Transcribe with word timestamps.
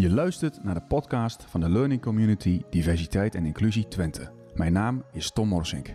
Je 0.00 0.10
luistert 0.10 0.64
naar 0.64 0.74
de 0.74 0.82
podcast 0.88 1.44
van 1.48 1.60
de 1.60 1.70
Learning 1.70 2.00
Community 2.00 2.62
Diversiteit 2.70 3.34
en 3.34 3.44
Inclusie 3.44 3.88
Twente. 3.88 4.30
Mijn 4.54 4.72
naam 4.72 5.04
is 5.12 5.30
Tom 5.30 5.48
Morsink. 5.48 5.92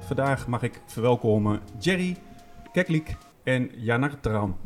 Vandaag 0.00 0.46
mag 0.46 0.62
ik 0.62 0.80
verwelkomen 0.86 1.60
Jerry, 1.78 2.16
Keklik 2.72 3.16
en 3.42 3.70
Janar 3.76 4.20
Tran. 4.20 4.56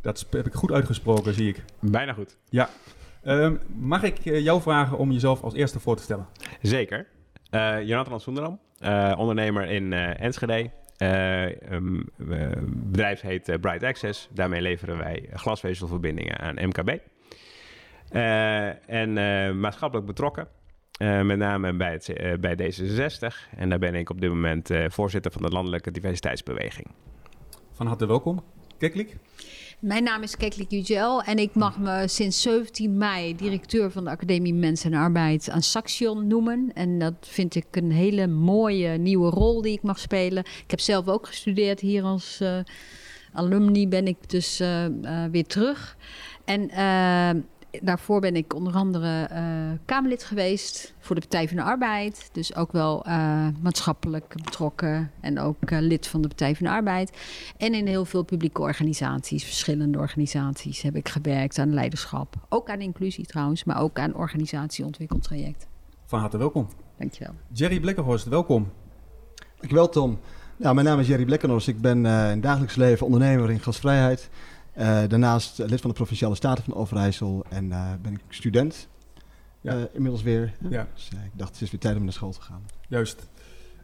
Dat 0.00 0.26
heb 0.30 0.46
ik 0.46 0.54
goed 0.54 0.72
uitgesproken, 0.72 1.34
zie 1.34 1.48
ik. 1.48 1.64
Bijna 1.80 2.12
goed. 2.12 2.36
Ja. 2.48 2.68
Ehm, 3.22 3.56
mag 3.76 4.02
ik 4.02 4.18
eh, 4.18 4.40
jou 4.40 4.60
vragen 4.60 4.98
om 4.98 5.12
jezelf 5.12 5.42
als 5.42 5.54
eerste 5.54 5.80
voor 5.80 5.96
te 5.96 6.02
stellen? 6.02 6.26
Zeker. 6.62 7.06
Uh, 7.50 7.82
Jonathan 7.82 8.20
Soenderam, 8.20 8.58
uh, 8.80 9.14
ondernemer 9.18 9.70
in 9.70 9.92
uh, 9.92 10.20
Enschede. 10.20 10.70
Um, 10.98 12.04
bedrijf 12.66 13.20
heet 13.20 13.60
Bright 13.60 13.82
Access. 13.82 14.28
Daarmee 14.32 14.60
leveren 14.60 14.98
wij 14.98 15.28
glasvezelverbindingen 15.32 16.38
aan 16.38 16.68
MKB. 16.68 16.98
en 18.86 19.12
maatschappelijk 19.60 20.06
betrokken. 20.06 20.48
met 20.98 21.36
name 21.36 21.72
bij, 21.72 21.92
het, 21.92 22.40
bij 22.40 22.56
D66. 22.56 23.56
En 23.56 23.68
daar 23.68 23.78
ben 23.78 23.94
ik 23.94 24.10
op 24.10 24.20
dit 24.20 24.30
moment 24.30 24.70
voorzitter 24.88 25.32
van 25.32 25.42
de 25.42 25.48
Landelijke 25.48 25.90
Diversiteitsbeweging. 25.90 26.86
Van 27.72 27.86
harte 27.86 28.06
welkom. 28.06 28.44
Keklik? 28.78 29.16
Mijn 29.78 30.04
naam 30.04 30.22
is 30.22 30.36
Keklik 30.36 30.72
Ugel 30.72 31.22
en 31.22 31.38
ik 31.38 31.54
mag 31.54 31.78
me 31.78 32.08
sinds 32.08 32.42
17 32.42 32.96
mei 32.96 33.36
directeur 33.36 33.90
van 33.90 34.04
de 34.04 34.10
Academie 34.10 34.54
Mensen 34.54 34.92
en 34.92 34.98
Arbeid 34.98 35.50
aan 35.50 35.62
Saxion 35.62 36.26
noemen. 36.26 36.70
En 36.74 36.98
dat 36.98 37.14
vind 37.20 37.54
ik 37.54 37.66
een 37.70 37.90
hele 37.90 38.26
mooie 38.26 38.88
nieuwe 38.88 39.30
rol 39.30 39.62
die 39.62 39.72
ik 39.72 39.82
mag 39.82 39.98
spelen. 39.98 40.44
Ik 40.44 40.70
heb 40.70 40.80
zelf 40.80 41.08
ook 41.08 41.26
gestudeerd 41.26 41.80
hier 41.80 42.02
als 42.02 42.38
uh, 42.42 42.58
alumni, 43.32 43.88
ben 43.88 44.06
ik 44.06 44.30
dus 44.30 44.60
uh, 44.60 44.84
uh, 44.84 45.24
weer 45.30 45.46
terug. 45.46 45.96
En 46.44 46.70
daarvoor 47.82 48.20
ben 48.20 48.36
ik 48.36 48.54
onder 48.54 48.74
andere 48.74 49.28
uh, 49.32 49.38
Kamerlid 49.84 50.24
geweest 50.24 50.94
voor 50.98 51.14
de 51.14 51.20
Partij 51.20 51.48
van 51.48 51.56
de 51.56 51.62
Arbeid. 51.62 52.28
Dus 52.32 52.54
ook 52.54 52.72
wel 52.72 53.06
uh, 53.06 53.48
maatschappelijk 53.62 54.34
betrokken 54.44 55.10
en 55.20 55.40
ook 55.40 55.70
uh, 55.70 55.78
lid 55.80 56.06
van 56.06 56.22
de 56.22 56.28
Partij 56.28 56.54
van 56.56 56.66
de 56.66 56.72
Arbeid. 56.72 57.18
En 57.56 57.74
in 57.74 57.86
heel 57.86 58.04
veel 58.04 58.22
publieke 58.22 58.60
organisaties, 58.60 59.44
verschillende 59.44 59.98
organisaties, 59.98 60.82
heb 60.82 60.96
ik 60.96 61.08
gewerkt 61.08 61.58
aan 61.58 61.74
leiderschap. 61.74 62.34
Ook 62.48 62.70
aan 62.70 62.80
inclusie 62.80 63.26
trouwens, 63.26 63.64
maar 63.64 63.80
ook 63.80 63.98
aan 63.98 64.14
organisatieontwikkeltraject. 64.14 65.66
Van 66.06 66.20
harte 66.20 66.38
welkom. 66.38 66.68
Dankjewel. 66.98 67.34
Jerry 67.52 67.80
Blekkenhorst, 67.80 68.26
welkom. 68.26 68.72
Dankjewel 69.56 69.88
Tom. 69.88 70.18
Nou, 70.56 70.74
mijn 70.74 70.86
naam 70.86 70.98
is 70.98 71.06
Jerry 71.06 71.24
Blekkenhorst. 71.24 71.68
Ik 71.68 71.80
ben 71.80 71.96
in 71.96 72.04
het 72.04 72.42
dagelijks 72.42 72.74
leven 72.74 73.06
ondernemer 73.06 73.50
in 73.50 73.60
gasvrijheid. 73.60 74.30
Uh, 74.78 75.02
daarnaast 75.08 75.58
lid 75.58 75.80
van 75.80 75.90
de 75.90 75.96
Provinciale 75.96 76.34
Staten 76.34 76.64
van 76.64 76.74
Overijssel 76.74 77.44
en 77.48 77.64
uh, 77.64 77.92
ben 78.02 78.12
ik 78.12 78.20
student. 78.28 78.88
Ja. 79.60 79.76
Uh, 79.76 79.82
inmiddels 79.92 80.22
weer. 80.22 80.52
Ja. 80.70 80.88
Dus 80.94 81.08
ik 81.08 81.30
dacht, 81.32 81.52
het 81.52 81.60
is 81.60 81.70
weer 81.70 81.80
tijd 81.80 81.96
om 81.96 82.04
naar 82.04 82.12
school 82.12 82.32
te 82.32 82.40
gaan. 82.40 82.62
Juist. 82.88 83.28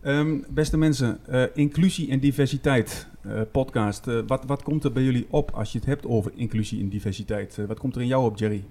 Um, 0.04 0.44
beste 0.48 0.76
mensen, 0.76 1.20
inclusie 1.54 2.10
en 2.10 2.20
diversiteit 2.20 3.06
podcast. 3.52 4.04
wat, 4.26 4.44
wat 4.44 4.62
komt 4.62 4.84
er 4.84 4.92
bij 4.92 5.02
jullie 5.02 5.26
op 5.30 5.50
als 5.50 5.72
je 5.72 5.78
het 5.78 5.86
hebt 5.86 6.06
over 6.06 6.32
inclusie 6.34 6.82
en 6.82 6.88
diversiteit? 6.88 7.58
wat 7.66 7.78
komt 7.78 7.94
er 7.94 8.00
in 8.00 8.06
jou 8.06 8.24
op, 8.24 8.38
Jerry? 8.38 8.64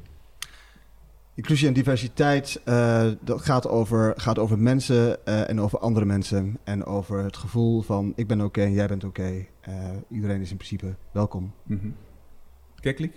Inclusie 1.36 1.68
en 1.68 1.74
diversiteit, 1.74 2.62
dat 3.22 3.42
gaat 3.42 3.68
over, 3.68 4.14
gaat 4.16 4.40
over 4.40 4.60
mensen 4.60 5.26
en 5.26 5.62
over 5.62 5.80
andere 5.80 6.06
mensen. 6.06 6.58
En 6.64 6.86
over 6.86 7.24
het 7.24 7.38
gevoel 7.38 7.82
van 7.82 8.14
ik 8.16 8.28
ben 8.28 8.38
oké 8.38 8.48
okay 8.48 8.66
en 8.66 8.74
jij 8.74 8.88
bent 8.88 9.04
oké. 9.04 9.22
Okay. 9.22 10.04
iedereen 10.10 10.42
is 10.42 10.52
in 10.52 10.58
principe 10.58 10.96
welkom. 11.12 11.54
Mm 11.64 11.80
-hmm. 11.80 11.96
Keklik? 12.82 13.14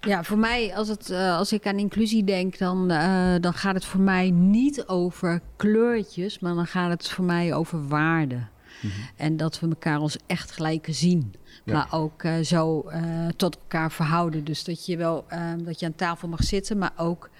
Ja, 0.00 0.24
voor 0.24 0.38
mij, 0.38 0.74
als, 0.74 0.88
het, 0.88 1.10
uh, 1.10 1.36
als 1.36 1.52
ik 1.52 1.66
aan 1.66 1.78
inclusie 1.78 2.24
denk, 2.24 2.58
dan, 2.58 2.92
uh, 2.92 3.34
dan 3.40 3.54
gaat 3.54 3.74
het 3.74 3.84
voor 3.84 4.00
mij 4.00 4.30
niet 4.30 4.86
over 4.86 5.40
kleurtjes, 5.56 6.38
maar 6.38 6.54
dan 6.54 6.66
gaat 6.66 6.90
het 6.90 7.08
voor 7.08 7.24
mij 7.24 7.54
over 7.54 7.88
waarden. 7.88 8.48
Mm 8.82 8.90
-hmm. 8.90 9.08
En 9.16 9.36
dat 9.36 9.60
we 9.60 9.68
elkaar 9.68 9.98
als 9.98 10.16
echt 10.26 10.50
gelijke 10.50 10.92
zien. 10.92 11.34
Ja. 11.64 11.72
Maar 11.72 11.88
ook 11.90 12.22
uh, 12.22 12.38
zo 12.38 12.90
tot 13.36 13.56
elkaar 13.56 13.92
verhouden. 13.92 14.44
Dus 14.44 14.64
dat 14.64 14.86
je 14.86 14.96
wel 14.96 15.24
dat 15.58 15.80
je 15.80 15.86
aan 15.86 15.94
tafel 15.94 16.28
mag 16.28 16.42
zitten, 16.42 16.78
maar 16.78 16.92
ook 16.96 17.30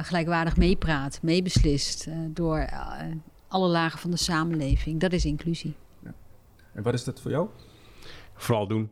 gelijkwaardig 0.00 0.56
meepraat, 0.56 1.18
meebeslist 1.22 2.06
door 2.28 2.68
alle 3.48 3.68
lagen 3.68 3.98
van 3.98 4.10
de 4.10 4.16
samenleving. 4.16 5.00
Dat 5.00 5.12
is 5.12 5.24
inclusie. 5.24 5.74
Ja. 6.04 6.14
En 6.72 6.82
wat 6.82 6.94
is 6.94 7.04
dat 7.04 7.20
voor 7.20 7.30
jou? 7.30 7.48
Vooral 8.34 8.66
doen. 8.66 8.90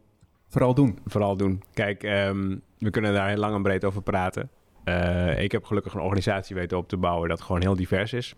Vooral 0.49 0.75
doen. 0.75 0.99
Vooral 1.07 1.37
doen. 1.37 1.63
Kijk, 1.75 2.03
um, 2.03 2.63
we 2.79 2.91
kunnen 2.91 3.13
daar 3.13 3.29
heel 3.29 3.37
lang 3.37 3.55
en 3.55 3.63
breed 3.63 3.85
over 3.85 4.03
praten. 4.03 4.51
Uh, 4.85 5.43
ik 5.43 5.53
heb 5.53 5.65
gelukkig 5.65 5.95
een 5.95 6.01
organisatie 6.01 6.57
weten 6.57 6.79
op 6.79 6.89
te 6.89 6.97
bouwen 6.97 7.29
dat 7.29 7.41
gewoon 7.41 7.61
heel 7.61 7.77
divers 7.77 8.13
is. 8.13 8.35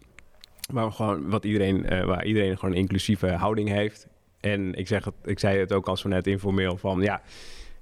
Maar 0.73 0.93
gewoon 0.93 1.31
wat 1.31 1.45
iedereen, 1.45 1.93
uh, 1.93 2.05
waar 2.05 2.25
iedereen 2.25 2.59
gewoon 2.59 2.75
een 2.75 2.81
inclusieve 2.81 3.33
houding 3.33 3.69
heeft. 3.69 4.09
En 4.41 4.75
ik, 4.75 4.87
zeg 4.87 5.11
ik 5.25 5.39
zei 5.39 5.59
het 5.59 5.73
ook 5.73 5.89
al 5.89 5.97
zo 5.97 6.09
net 6.09 6.27
informeel 6.27 6.77
van 6.77 7.01
ja, 7.01 7.21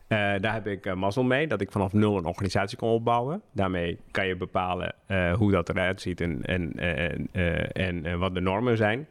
uh, 0.08 0.18
daar 0.40 0.52
heb 0.52 0.66
ik 0.66 0.94
mazzel 0.94 1.22
mee 1.22 1.46
dat 1.46 1.60
ik 1.60 1.72
vanaf 1.72 1.92
nul 1.92 2.16
een 2.16 2.24
organisatie 2.24 2.78
kon 2.78 2.88
opbouwen. 2.88 3.42
Daarmee 3.52 3.98
kan 4.10 4.26
je 4.26 4.36
bepalen 4.36 4.94
hoe 5.36 5.50
dat 5.50 5.68
eruit 5.68 6.00
ziet 6.00 6.20
en, 6.20 6.42
en, 6.44 6.72
en 7.72 8.18
wat 8.18 8.34
de 8.34 8.40
normen 8.40 8.76
zijn. 8.76 9.06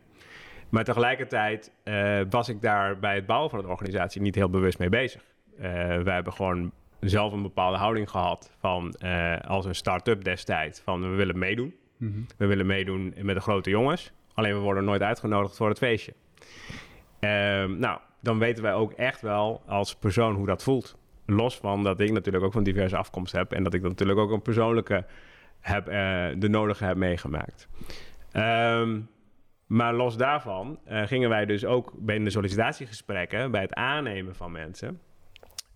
Maar 0.69 0.83
tegelijkertijd 0.83 1.71
uh, 1.83 2.21
was 2.29 2.49
ik 2.49 2.61
daar 2.61 2.99
bij 2.99 3.15
het 3.15 3.25
bouwen 3.25 3.49
van 3.49 3.61
de 3.61 3.67
organisatie 3.67 4.21
niet 4.21 4.35
heel 4.35 4.49
bewust 4.49 4.79
mee 4.79 4.89
bezig. 4.89 5.21
Uh, 5.55 5.61
we 6.03 6.11
hebben 6.11 6.33
gewoon 6.33 6.71
zelf 6.99 7.33
een 7.33 7.41
bepaalde 7.41 7.77
houding 7.77 8.09
gehad 8.09 8.51
van 8.59 8.95
uh, 8.99 9.37
als 9.39 9.65
een 9.65 9.75
start-up 9.75 10.23
destijds 10.23 10.79
van 10.79 11.01
we 11.01 11.15
willen 11.15 11.37
meedoen. 11.37 11.75
Mm 11.97 12.11
-hmm. 12.11 12.25
We 12.37 12.45
willen 12.45 12.65
meedoen 12.65 13.13
met 13.21 13.35
de 13.35 13.41
grote 13.41 13.69
jongens. 13.69 14.11
Alleen 14.33 14.53
we 14.53 14.59
worden 14.59 14.83
nooit 14.83 15.01
uitgenodigd 15.01 15.57
voor 15.57 15.69
het 15.69 15.77
feestje. 15.77 16.13
nou, 17.77 17.99
dan 18.21 18.39
weten 18.39 18.63
wij 18.63 18.73
ook 18.73 18.91
echt 18.91 19.21
wel 19.21 19.61
als 19.65 19.95
persoon 19.95 20.35
hoe 20.35 20.45
dat 20.45 20.63
voelt. 20.63 20.97
Los 21.25 21.57
van 21.57 21.83
dat 21.83 21.99
ik 21.99 22.11
natuurlijk 22.11 22.45
ook 22.45 22.53
van 22.53 22.63
diverse 22.63 22.97
afkomst 22.97 23.31
heb 23.31 23.51
en 23.51 23.63
dat 23.63 23.73
ik 23.73 23.81
natuurlijk 23.81 24.19
ook 24.19 24.31
een 24.31 24.41
persoonlijke 24.41 25.05
heb, 25.59 25.85
de 26.41 26.47
nodige 26.49 26.85
heb 26.85 26.97
meegemaakt. 26.97 27.67
Um, 28.33 29.09
maar 29.67 29.93
los 29.93 30.17
daarvan 30.17 30.79
uh, 30.87 31.07
gingen 31.07 31.29
wij 31.29 31.45
dus 31.45 31.65
ook 31.65 31.93
bij 31.95 32.19
de 32.19 32.29
sollicitatiegesprekken, 32.29 33.51
bij 33.51 33.61
het 33.61 33.73
aannemen 33.73 34.35
van 34.35 34.51
mensen, 34.51 35.01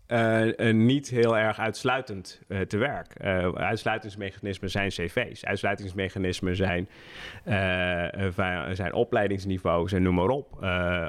uh, 0.07 0.45
uh, 0.45 0.73
niet 0.73 1.09
heel 1.09 1.37
erg 1.37 1.59
uitsluitend 1.59 2.41
te 2.67 2.77
werk. 2.77 3.23
uitsluitingsmechanismen 3.55 4.69
zijn 4.69 4.89
cv's, 4.89 5.45
uitsluitingsmechanismen 5.45 6.55
zijn, 6.55 6.89
zijn 8.71 8.93
opleidingsniveaus 8.93 9.91
en 9.91 10.01
noem 10.01 10.15
maar 10.15 10.29
op. 10.29 10.53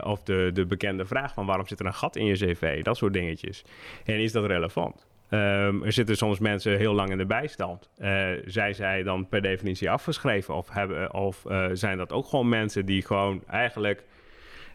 of 0.05 0.23
de, 0.23 0.51
de 0.53 0.67
bekende 0.67 1.05
vraag 1.05 1.35
van 1.35 1.47
waarom 1.47 1.67
zit 1.67 1.81
er 1.81 1.87
een 1.87 1.95
gat 1.95 2.17
in 2.17 2.25
je 2.25 2.35
cv, 2.35 2.83
dat 2.83 2.97
soort 2.97 3.13
dingetjes. 3.13 3.65
En 4.05 4.21
is 4.21 4.33
dat 4.33 4.47
relevant? 4.47 5.07
Um, 5.35 5.85
er 5.85 5.93
zitten 5.93 6.17
soms 6.17 6.39
mensen 6.39 6.77
heel 6.77 6.95
lang 6.95 7.11
in 7.11 7.19
de 7.19 7.27
bijstand. 7.27 7.91
Uh, 7.99 8.29
zijn 8.45 8.75
zij 8.75 9.03
dan 9.03 9.29
per 9.29 9.43
definitie 9.43 9.91
afgeschreven? 9.91 10.55
Of, 10.55 10.71
hebben, 10.71 11.15
of 11.15 11.45
uh, 11.49 11.67
zijn 11.73 11.99
dat 11.99 12.13
ook 12.13 12.27
gewoon 12.27 12.49
mensen 12.49 12.87
die 12.87 13.03
gewoon 13.03 13.43
eigenlijk 13.47 14.05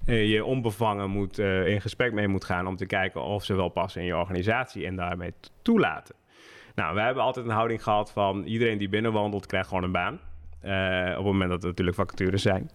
uh, 0.05 0.29
je 0.29 0.45
onbevangen 0.45 1.09
moet, 1.09 1.39
in 1.39 1.81
gesprek 1.81 2.13
mee 2.13 2.27
moet 2.27 2.45
gaan 2.45 2.67
om 2.67 2.75
te 2.75 2.85
kijken 2.85 3.21
of 3.21 3.43
ze 3.43 3.55
wel 3.55 3.69
passen 3.69 4.01
in 4.01 4.07
je 4.07 4.17
organisatie 4.17 4.85
en 4.85 4.95
daarmee 4.95 5.33
toelaten? 5.61 6.15
Nou, 6.75 6.95
we 6.95 7.01
hebben 7.01 7.23
altijd 7.23 7.45
een 7.45 7.51
houding 7.51 7.83
gehad 7.83 8.11
van 8.11 8.43
iedereen 8.43 8.77
die 8.77 8.89
binnenwandelt 8.89 9.45
krijgt 9.45 9.67
gewoon 9.67 9.83
een 9.83 9.91
baan. 9.91 10.13
op 11.09 11.15
het 11.15 11.23
moment 11.23 11.49
dat 11.49 11.61
er 11.61 11.69
natuurlijk 11.69 11.97
vacatures 11.97 12.41
zijn. 12.41 12.69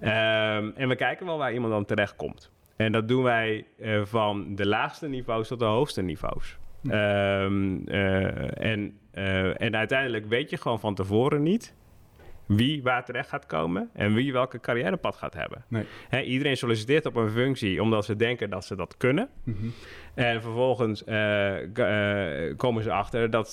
Um, 0.00 0.72
en 0.76 0.88
we 0.88 0.96
kijken 0.96 1.26
wel 1.26 1.38
waar 1.38 1.52
iemand 1.52 1.72
dan 1.72 1.84
terecht 1.84 2.16
komt. 2.16 2.50
En 2.76 2.92
dat 2.92 3.08
doen 3.08 3.22
wij 3.22 3.66
van 4.02 4.54
de 4.54 4.66
laagste 4.66 5.08
niveaus 5.08 5.48
tot 5.48 5.58
de 5.58 5.64
hoogste 5.64 6.02
niveaus. 6.02 6.58
Um, 6.90 7.82
uh, 7.88 8.62
en, 8.62 8.98
uh, 9.14 9.60
en 9.60 9.76
uiteindelijk 9.76 10.26
weet 10.26 10.50
je 10.50 10.56
gewoon 10.56 10.80
van 10.80 10.94
tevoren 10.94 11.42
niet 11.42 11.74
wie 12.46 12.82
waar 12.82 13.04
terecht 13.04 13.28
gaat 13.28 13.46
komen 13.46 13.90
en 13.92 14.14
wie 14.14 14.32
welke 14.32 14.60
carrièrepad 14.60 15.16
gaat 15.16 15.34
hebben. 15.34 15.64
Nee. 15.68 15.84
He, 16.08 16.20
iedereen 16.20 16.56
solliciteert 16.56 17.06
op 17.06 17.16
een 17.16 17.30
functie 17.30 17.82
omdat 17.82 18.04
ze 18.04 18.16
denken 18.16 18.50
dat 18.50 18.64
ze 18.64 18.76
dat 18.76 18.96
kunnen. 18.96 19.28
Mm 19.44 19.56
-hmm. 19.60 19.72
En 20.14 20.42
vervolgens 20.42 21.02
uh, 21.06 21.56
komen 22.56 22.82
ze 22.82 22.92
achter 22.92 23.30
dat, 23.30 23.52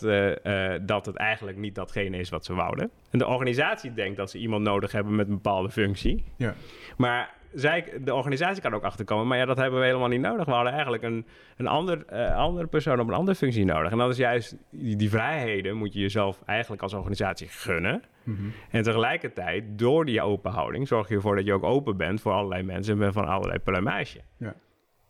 dat 0.82 1.06
het 1.06 1.16
eigenlijk 1.16 1.58
niet 1.58 1.76
datgene 1.76 2.18
is 2.18 2.30
wat 2.30 2.46
ze 2.46 2.54
wouden. 2.54 2.92
En 3.10 3.20
de 3.20 3.28
organisatie 3.28 3.94
denkt 3.94 4.18
dat 4.18 4.30
ze 4.32 4.38
iemand 4.38 4.64
nodig 4.64 4.92
hebben 4.92 5.16
met 5.16 5.28
een 5.28 5.34
bepaalde 5.34 5.70
functie. 5.70 6.24
Ja. 6.38 6.56
Maar 6.98 7.34
zij, 7.54 7.94
de 8.02 8.14
organisatie 8.14 8.62
kan 8.62 8.74
ook 8.74 8.84
achterkomen, 8.84 9.28
maar 9.28 9.38
ja, 9.38 9.46
dat 9.46 9.58
hebben 9.58 9.80
we 9.80 9.86
helemaal 9.86 10.08
niet 10.08 10.22
nodig. 10.22 10.46
We 10.46 10.52
hadden 10.52 10.72
eigenlijk 10.72 11.04
een, 11.04 11.26
een 11.58 11.68
ander, 11.68 12.06
uh, 12.14 12.36
andere 12.36 12.68
persoon 12.68 13.00
op 13.00 13.08
een 13.08 13.14
andere 13.14 13.38
functie 13.38 13.66
nodig. 13.66 13.92
En 13.92 13.98
dat 13.98 14.10
is 14.10 14.18
juist 14.18 14.56
die, 14.70 14.96
die 14.96 15.10
vrijheden 15.10 15.76
moet 15.76 15.94
je 15.94 16.00
jezelf 16.00 16.42
eigenlijk 16.46 16.82
als 16.82 16.94
organisatie 16.94 17.48
gunnen. 17.48 18.04
Mm 18.24 18.36
-hmm. 18.36 18.54
En 18.70 18.84
tegelijkertijd, 18.84 19.64
door 19.80 20.06
die 20.06 20.22
open 20.22 20.52
houding, 20.52 20.88
zorg 20.88 21.10
je 21.10 21.16
ervoor 21.16 21.36
dat 21.36 21.46
je 21.46 21.54
ook 21.54 21.64
open 21.64 21.98
bent 21.98 22.22
voor 22.22 22.32
allerlei 22.32 22.64
mensen 22.64 23.02
en 23.02 23.14
van 23.14 23.28
allerlei 23.28 23.60
pluimage. 23.60 24.22
Ja. 24.38 24.56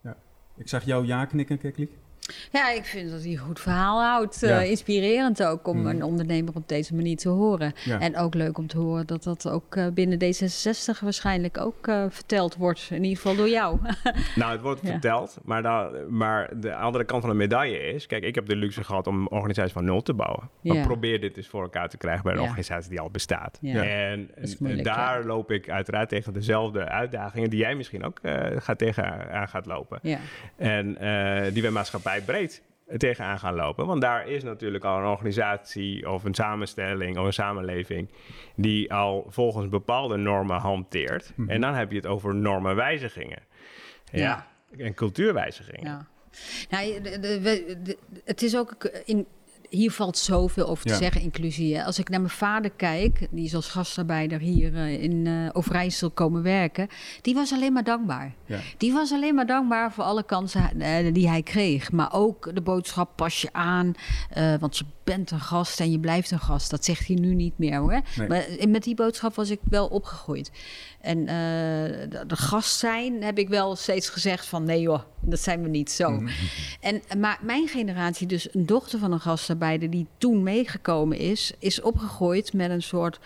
ja. 0.04 0.18
Ik 0.58 0.68
zag 0.68 0.84
jou 0.84 1.06
ja 1.06 1.26
knikken, 1.26 1.58
Keklik. 1.58 1.92
Ja, 2.52 2.72
ik 2.72 2.86
vind 2.86 3.12
dat 3.12 3.22
hij 3.22 3.32
een 3.32 3.38
goed 3.38 3.60
verhaal 3.60 4.02
houdt. 4.04 4.40
Ja. 4.40 4.62
Eh, 4.62 4.70
inspirerend 4.70 5.44
ook 5.44 5.68
om 5.68 5.78
Mhm. 5.78 5.88
een 5.88 6.04
ondernemer 6.04 6.54
op 6.56 6.68
deze 6.68 6.96
manier 6.96 7.18
te 7.18 7.30
horen. 7.30 7.74
Ja. 7.86 8.00
En 8.00 8.18
ook 8.18 8.34
leuk 8.34 8.58
om 8.58 8.68
te 8.68 8.78
horen 8.78 9.08
dat 9.08 9.24
dat 9.24 9.50
ook 9.50 9.76
eh, 9.76 9.88
binnen 9.94 10.18
D66 10.20 11.00
waarschijnlijk 11.02 11.58
ook 11.58 11.88
eh, 11.88 12.06
verteld 12.10 12.56
wordt. 12.56 12.88
In 12.92 13.04
ieder 13.04 13.18
geval 13.18 13.36
door 13.36 13.50
jou. 13.50 13.80
Nou, 14.36 14.52
het 14.52 14.62
wordt 14.62 14.82
Ja. 14.84 14.88
verteld, 14.92 15.38
maar, 15.44 15.92
maar 16.10 16.50
de 16.60 16.76
andere 16.76 17.04
kant 17.04 17.22
van 17.22 17.30
de 17.30 17.36
medaille 17.36 17.78
is... 17.94 18.06
Kijk, 18.06 18.24
ik 18.24 18.36
heb 18.36 18.46
de 18.48 18.56
luxe 18.56 18.84
gehad 18.84 19.08
om 19.08 19.20
een 19.22 19.30
organisatie 19.32 19.74
van 19.74 19.86
nul 19.86 20.02
te 20.02 20.14
bouwen. 20.14 20.50
Maar 20.62 20.82
probeer 20.82 21.20
dit 21.22 21.38
eens 21.38 21.48
voor 21.48 21.62
elkaar 21.62 21.90
te 21.90 21.98
krijgen 21.98 22.24
bij 22.24 22.34
een 22.34 22.40
organisatie 22.40 22.90
die 22.90 23.00
al 23.00 23.10
bestaat. 23.10 23.58
Ja. 23.62 23.84
En 23.84 24.30
daar 24.84 25.26
loop 25.26 25.52
ik 25.52 25.70
uiteraard 25.70 26.10
tegen 26.10 26.34
dezelfde 26.34 26.86
uitdagingen... 26.90 27.50
die 27.50 27.60
jij 27.60 27.76
misschien 27.76 28.04
ook 28.04 28.20
gaat 28.58 28.78
tegenaan 28.78 29.48
gaat 29.48 29.66
lopen. 29.66 30.00
ja. 30.02 30.18
En 30.58 30.88
die 31.54 31.62
we 31.62 31.70
maatschappijbreed 32.26 32.62
tegenaan 32.98 33.40
gaan 33.40 33.56
lopen. 33.56 33.86
Want 33.86 34.02
daar 34.02 34.28
is 34.28 34.44
natuurlijk 34.44 34.84
al 34.84 34.98
een 34.98 35.06
organisatie 35.06 36.10
of 36.10 36.24
een 36.24 36.34
samenstelling 36.34 37.18
of 37.18 37.26
een 37.26 37.34
samenleving 37.34 38.10
die 38.56 38.94
al 38.94 39.26
volgens 39.30 39.70
bepaalde 39.70 40.18
normen 40.18 40.60
hanteert. 40.60 41.32
Mhm. 41.36 41.50
En 41.50 41.62
dan 41.62 41.74
heb 41.74 41.90
je 41.92 41.98
het 41.98 42.06
over 42.06 42.36
normenwijzigingen. 42.36 43.40
Ja. 44.12 44.48
En 44.78 44.94
cultuurwijzigingen. 44.94 45.84
Ja. 45.86 46.08
Nou, 46.70 47.02
de- 47.02 47.20
de- 47.20 47.42
we- 47.42 47.78
de- 47.84 47.98
het 48.26 48.42
is 48.42 48.58
ook 48.58 48.84
in. 49.06 49.28
Hier 49.72 49.92
valt 49.92 50.18
zoveel 50.18 50.68
over 50.68 50.84
te 50.86 50.90
Ja. 50.92 50.98
zeggen, 50.98 51.22
inclusie. 51.22 51.76
hè. 51.76 51.84
Als 51.84 52.00
ik 52.00 52.10
naar 52.10 52.20
mijn 52.20 52.32
vader 52.34 52.72
kijk, 52.76 53.28
die 53.32 53.46
is 53.46 53.56
als 53.56 53.68
gastarbeider 53.68 54.40
hier 54.40 54.76
eh, 54.76 55.04
in 55.04 55.28
eh 55.28 55.50
Overijssel 55.54 56.10
komen 56.10 56.44
werken, 56.44 56.88
die 57.22 57.34
was 57.34 57.52
alleen 57.54 57.74
maar 57.74 57.84
dankbaar. 57.84 58.34
Ja. 58.46 58.60
Die 58.78 58.94
was 58.94 59.12
alleen 59.12 59.36
maar 59.36 59.46
dankbaar 59.46 59.92
voor 59.94 60.04
alle 60.04 60.24
kansen 60.24 60.82
eh, 60.82 61.14
die 61.14 61.30
hij 61.30 61.42
kreeg. 61.44 61.92
Maar 61.92 62.14
ook 62.14 62.56
de 62.56 62.62
boodschap: 62.62 63.16
pas 63.16 63.42
je 63.42 63.50
aan, 63.54 63.94
want 64.60 64.78
je 64.78 64.86
bent 65.04 65.32
een 65.32 65.40
gast 65.40 65.80
en 65.80 65.92
je 65.92 66.00
blijft 66.00 66.32
een 66.32 66.40
gast. 66.40 66.70
Dat 66.70 66.86
zegt 66.86 67.08
hij 67.08 67.16
nu 67.16 67.34
niet 67.36 67.58
meer 67.58 67.80
hoor. 67.80 68.02
Nee. 68.18 68.28
Maar 68.28 68.46
met 68.68 68.84
die 68.84 68.96
boodschap 68.96 69.36
was 69.36 69.50
ik 69.50 69.60
wel 69.70 69.88
opgegroeid. 69.88 70.52
En 71.02 71.20
eh, 71.20 72.10
de, 72.10 72.24
de 72.28 72.36
gast 72.36 72.80
zijn 72.80 73.24
heb 73.24 73.38
ik 73.38 73.50
wel 73.50 73.76
steeds 73.76 74.10
gezegd 74.10 74.46
van 74.46 74.64
nee 74.64 74.82
joh, 74.82 75.02
dat 75.20 75.40
zijn 75.40 75.64
we 75.64 75.70
niet 75.70 75.92
zo. 75.92 76.10
Mhm. 76.10 76.32
En, 76.80 77.02
maar 77.18 77.40
mijn 77.42 77.68
generatie, 77.68 78.28
dus 78.28 78.54
een 78.54 78.66
dochter 78.66 79.00
van 79.00 79.12
een 79.12 79.20
gastarbeider 79.20 79.90
die 79.90 80.08
toen 80.18 80.44
meegekomen 80.44 81.18
is, 81.18 81.54
is 81.60 81.82
opgegroeid 81.82 82.54
met 82.54 82.70
een 82.70 82.84
soort 82.84 83.20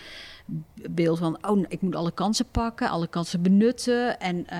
beeld 0.90 1.20
van, 1.20 1.38
oh, 1.48 1.64
ik 1.68 1.82
moet 1.82 1.96
alle 1.96 2.12
kansen 2.12 2.46
pakken, 2.52 2.90
alle 2.90 3.08
kansen 3.08 3.42
benutten. 3.42 4.20
En, 4.20 4.48
eh, 4.48 4.58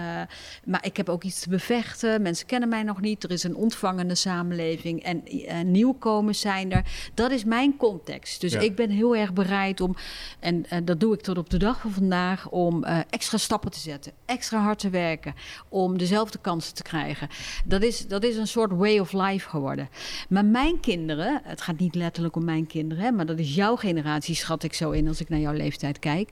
maar 0.66 0.86
ik 0.86 0.98
heb 0.98 1.10
ook 1.10 1.24
iets 1.24 1.40
te 1.40 1.50
bevechten. 1.50 2.22
Mensen 2.22 2.46
kennen 2.46 2.70
mij 2.70 2.84
nog 2.84 3.02
niet. 3.02 3.24
Er 3.24 3.32
is 3.32 3.44
een 3.44 3.56
ontvangende 3.56 4.16
samenleving 4.16 5.04
en 5.04 5.26
eh, 5.26 5.62
nieuwkomers 5.62 6.40
zijn 6.40 6.72
er. 6.72 6.84
Dat 7.14 7.32
is 7.32 7.44
mijn 7.44 7.78
context. 7.78 8.42
Dus 8.42 8.54
Ja. 8.54 8.60
ik 8.60 8.76
ben 8.76 8.90
heel 8.90 9.16
erg 9.16 9.34
bereid 9.34 9.82
om, 9.82 9.96
en 10.40 10.66
eh, 10.70 10.80
dat 10.84 11.00
doe 11.00 11.14
ik 11.14 11.22
tot 11.22 11.38
op 11.38 11.50
de 11.50 11.58
dag 11.58 11.82
van 11.82 11.92
vandaag, 11.92 12.50
om 12.50 12.84
extra 13.10 13.38
stappen 13.38 13.72
te 13.72 13.80
zetten, 13.80 14.12
extra 14.26 14.60
hard 14.60 14.80
te 14.80 14.90
werken, 14.90 15.34
om 15.70 15.98
dezelfde 15.98 16.38
kansen 16.42 16.74
te 16.74 16.84
krijgen. 16.84 17.28
Dat 17.66 17.84
is, 17.84 18.08
dat 18.08 18.24
is 18.24 18.38
een 18.38 18.48
soort 18.48 18.72
way 18.72 19.00
of 19.00 19.14
life 19.14 19.50
geworden. 19.50 19.90
Maar 20.30 20.46
mijn 20.46 20.80
kinderen, 20.80 21.42
het 21.44 21.62
gaat 21.62 21.80
niet 21.80 21.96
letterlijk 21.96 22.36
om 22.36 22.46
mijn 22.46 22.68
kinderen, 22.68 23.04
hè, 23.04 23.12
maar 23.12 23.26
dat 23.26 23.40
is 23.40 23.56
jouw 23.56 23.76
generatie, 23.76 24.36
schat 24.36 24.64
ik 24.64 24.74
zo 24.74 24.92
in 24.92 25.08
als 25.08 25.22
ik 25.22 25.30
naar 25.30 25.40
jouw 25.40 25.54
leeftijd 25.82 26.00
kijk, 26.00 26.30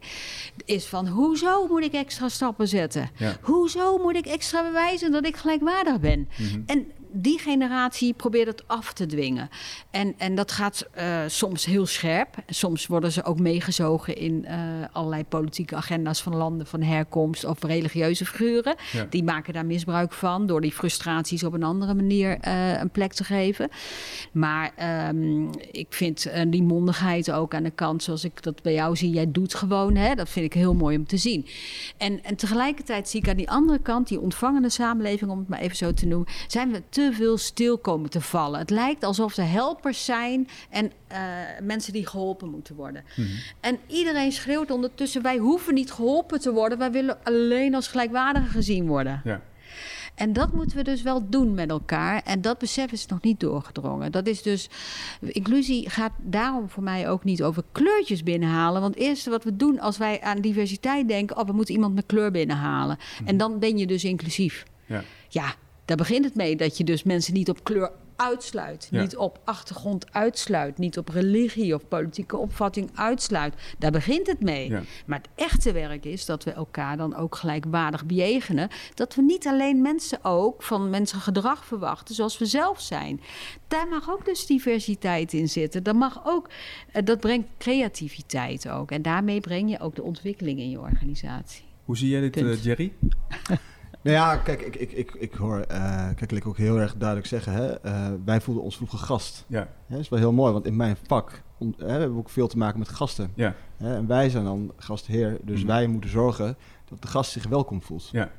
is 0.65 0.85
van 0.85 1.07
hoezo 1.07 1.67
moet 1.67 1.83
ik 1.83 1.93
extra 1.93 2.29
stappen 2.29 2.67
zetten? 2.67 3.09
Ja. 3.17 3.37
Hoezo 3.41 3.97
moet 3.97 4.15
ik 4.15 4.25
extra 4.25 4.63
bewijzen 4.63 5.11
dat 5.11 5.25
ik 5.25 5.35
gelijkwaardig 5.35 5.99
ben? 5.99 6.29
Mhm. 6.37 6.61
En 6.65 6.91
die 7.13 7.39
generatie 7.39 8.13
probeert 8.13 8.47
het 8.47 8.63
af 8.67 8.93
te 8.93 9.05
dwingen. 9.05 9.49
En, 9.91 10.13
en 10.17 10.35
dat 10.35 10.51
gaat 10.51 10.87
eh, 10.91 11.19
soms 11.27 11.65
heel 11.65 11.85
scherp. 11.85 12.35
Soms 12.47 12.87
worden 12.87 13.11
ze 13.11 13.23
ook 13.23 13.39
meegezogen 13.39 14.15
in 14.15 14.45
eh, 14.45 14.57
allerlei 14.91 15.23
politieke 15.23 15.75
agenda's 15.75 16.21
van 16.21 16.35
landen 16.35 16.67
van 16.67 16.81
herkomst 16.81 17.45
of 17.45 17.63
religieuze 17.63 18.25
figuren. 18.25 18.75
Ja. 18.91 19.05
Die 19.09 19.23
maken 19.23 19.53
daar 19.53 19.65
misbruik 19.65 20.13
van 20.13 20.47
door 20.47 20.61
die 20.61 20.71
frustraties 20.71 21.43
op 21.43 21.53
een 21.53 21.63
andere 21.63 21.93
manier 21.93 22.37
eh, 22.39 22.79
een 22.79 22.89
plek 22.89 23.13
te 23.13 23.23
geven. 23.23 23.69
Maar 24.31 24.71
ehm, 24.75 25.47
ik 25.71 25.87
vind 25.89 26.31
die 26.47 26.63
mondigheid 26.63 27.31
ook 27.31 27.53
aan 27.53 27.63
de 27.63 27.71
kant, 27.71 28.03
zoals 28.03 28.23
ik 28.23 28.43
dat 28.43 28.61
bij 28.61 28.73
jou 28.73 28.95
zie. 28.95 29.09
Jij 29.09 29.31
doet 29.31 29.55
gewoon, 29.55 29.95
hè, 29.95 30.15
dat 30.15 30.29
vind 30.29 30.45
ik 30.45 30.53
heel 30.53 30.73
mooi 30.73 30.97
om 30.97 31.05
te 31.05 31.17
zien. 31.17 31.45
En, 31.97 32.23
en 32.23 32.35
tegelijkertijd 32.35 33.09
zie 33.09 33.21
ik 33.21 33.29
aan 33.29 33.37
die 33.37 33.49
andere 33.49 33.79
kant, 33.79 34.07
die 34.07 34.19
ontvangende 34.19 34.69
samenleving, 34.69 35.31
om 35.31 35.39
het 35.39 35.47
maar 35.47 35.59
even 35.59 35.77
zo 35.77 35.93
te 35.93 36.05
noemen, 36.05 36.27
zijn 36.47 36.71
we 36.71 36.81
te 36.89 37.02
veel 37.11 37.37
stil 37.37 37.77
komen 37.77 38.09
te 38.09 38.21
vallen. 38.21 38.59
Het 38.59 38.69
lijkt 38.69 39.03
alsof 39.03 39.37
er 39.37 39.49
helpers 39.49 40.05
zijn 40.05 40.47
en 40.69 40.91
eh, 41.07 41.19
mensen 41.61 41.93
die 41.93 42.07
geholpen 42.07 42.49
moeten 42.49 42.75
worden. 42.75 43.03
Mhm. 43.15 43.27
En 43.59 43.79
iedereen 43.87 44.31
schreeuwt 44.31 44.71
ondertussen: 44.71 45.21
wij 45.21 45.37
hoeven 45.37 45.73
niet 45.73 45.91
geholpen 45.91 46.39
te 46.39 46.51
worden, 46.51 46.77
wij 46.77 46.91
willen 46.91 47.17
alleen 47.23 47.75
als 47.75 47.87
gelijkwaardige 47.87 48.47
gezien 48.49 48.87
worden. 48.87 49.21
Ja. 49.23 49.41
En 50.15 50.33
dat 50.33 50.53
moeten 50.53 50.77
we 50.77 50.83
dus 50.83 51.01
wel 51.01 51.29
doen 51.29 51.53
met 51.53 51.69
elkaar. 51.69 52.21
En 52.23 52.41
dat 52.41 52.57
besef 52.57 52.91
is 52.91 53.05
nog 53.05 53.21
niet 53.21 53.39
doorgedrongen. 53.39 54.11
Dat 54.11 54.27
is 54.27 54.41
dus. 54.41 54.69
Inclusie 55.19 55.89
gaat 55.89 56.11
daarom 56.21 56.69
voor 56.69 56.83
mij 56.83 57.09
ook 57.09 57.23
niet 57.23 57.43
over 57.43 57.63
kleurtjes 57.71 58.23
binnenhalen. 58.23 58.81
Want 58.81 58.95
het 58.95 59.03
eerste 59.03 59.29
wat 59.29 59.43
we 59.43 59.55
doen 59.55 59.79
als 59.79 59.97
wij 59.97 60.21
aan 60.21 60.41
diversiteit 60.41 61.07
denken. 61.07 61.37
Oh, 61.37 61.45
we 61.45 61.53
moeten 61.53 61.73
iemand 61.73 61.95
met 61.95 62.05
kleur 62.05 62.31
binnenhalen. 62.31 62.97
En 63.25 63.37
dan 63.37 63.59
ben 63.59 63.77
je 63.77 63.87
dus 63.87 64.03
inclusief. 64.03 64.63
Ja. 64.85 65.03
Ja, 65.29 65.55
daar 65.85 65.97
begint 65.97 66.25
het 66.25 66.35
mee. 66.35 66.55
Dat 66.55 66.77
je 66.77 66.83
dus 66.83 67.03
mensen 67.03 67.33
niet 67.33 67.49
op 67.49 67.63
kleur 67.63 67.91
uitsluit. 68.15 68.87
Ja. 68.91 69.01
Niet 69.01 69.17
op 69.17 69.39
achtergrond 69.43 70.13
uitsluit. 70.13 70.77
Niet 70.77 70.97
op 70.97 71.09
religie 71.09 71.75
of 71.75 71.87
politieke 71.87 72.37
opvatting 72.37 72.89
uitsluit. 72.93 73.53
Daar 73.77 73.91
begint 73.91 74.27
het 74.27 74.39
mee. 74.39 74.69
Ja. 74.69 74.81
Maar 75.05 75.17
het 75.17 75.29
echte 75.35 75.71
werk 75.71 76.05
is 76.05 76.25
dat 76.25 76.43
we 76.43 76.51
elkaar 76.51 76.97
dan 76.97 77.15
ook 77.15 77.35
gelijkwaardig 77.35 78.05
bejegenen. 78.05 78.69
Dat 78.93 79.15
we 79.15 79.21
niet 79.21 79.47
alleen 79.47 79.81
mensen 79.81 80.19
ook 80.23 80.63
van 80.63 80.89
mensen 80.89 81.19
gedrag 81.19 81.65
verwachten 81.65 82.15
zoals 82.15 82.37
we 82.37 82.45
zelf 82.45 82.81
zijn. 82.81 83.21
Daar 83.67 83.87
mag 83.87 84.09
ook 84.09 84.25
dus 84.25 84.45
diversiteit 84.45 85.33
in 85.33 85.49
zitten. 85.49 85.83
Dat, 85.83 85.95
mag 85.95 86.21
ook, 86.25 86.49
eh, 86.91 87.05
dat 87.05 87.19
brengt 87.19 87.47
creativiteit 87.57 88.69
ook. 88.69 88.91
En 88.91 89.01
daarmee 89.01 89.39
breng 89.39 89.69
je 89.69 89.79
ook 89.79 89.95
de 89.95 90.03
ontwikkeling 90.03 90.59
in 90.59 90.69
je 90.69 90.79
organisatie. 90.79 91.63
Hoe 91.85 91.97
zie 91.97 92.09
jij 92.09 92.21
dit, 92.21 92.37
eh, 92.37 92.63
Jerry? 92.63 92.93
Nou 94.03 94.15
ja, 94.15 94.37
kijk, 94.37 94.61
ik, 94.61 94.75
ik, 94.75 94.91
ik, 94.91 95.11
ik 95.13 95.33
hoor 95.33 95.59
eh 95.59 96.07
kijk, 96.15 96.31
ik 96.31 96.47
ook 96.47 96.57
heel 96.57 96.79
erg 96.79 96.95
duidelijk 96.97 97.27
zeggen, 97.27 97.53
hè, 97.53 97.79
eh, 97.79 98.07
wij 98.25 98.41
voelden 98.41 98.63
ons 98.63 98.75
vroeger 98.75 98.99
gast. 98.99 99.45
Ja. 99.47 99.67
Dat 99.87 99.99
is 99.99 100.09
wel 100.09 100.19
heel 100.19 100.31
mooi, 100.31 100.53
want 100.53 100.65
in 100.65 100.75
mijn 100.75 100.95
vak 101.07 101.41
om, 101.57 101.73
hè, 101.77 101.85
we 101.85 101.91
hebben 101.91 102.17
ook 102.17 102.29
veel 102.29 102.47
te 102.47 102.57
maken 102.57 102.79
met 102.79 102.89
gasten. 102.89 103.31
Ja. 103.33 103.55
Hè, 103.77 103.95
en 103.95 104.07
wij 104.07 104.29
zijn 104.29 104.43
dan 104.43 104.71
gastheer, 104.77 105.37
dus 105.41 105.59
Mhm. 105.59 105.67
wij 105.67 105.87
moeten 105.87 106.09
zorgen 106.09 106.55
dat 106.89 107.01
de 107.01 107.07
gast 107.07 107.31
zich 107.31 107.47
welkom 107.47 107.81
voelt. 107.81 108.09
Ja. 108.11 108.29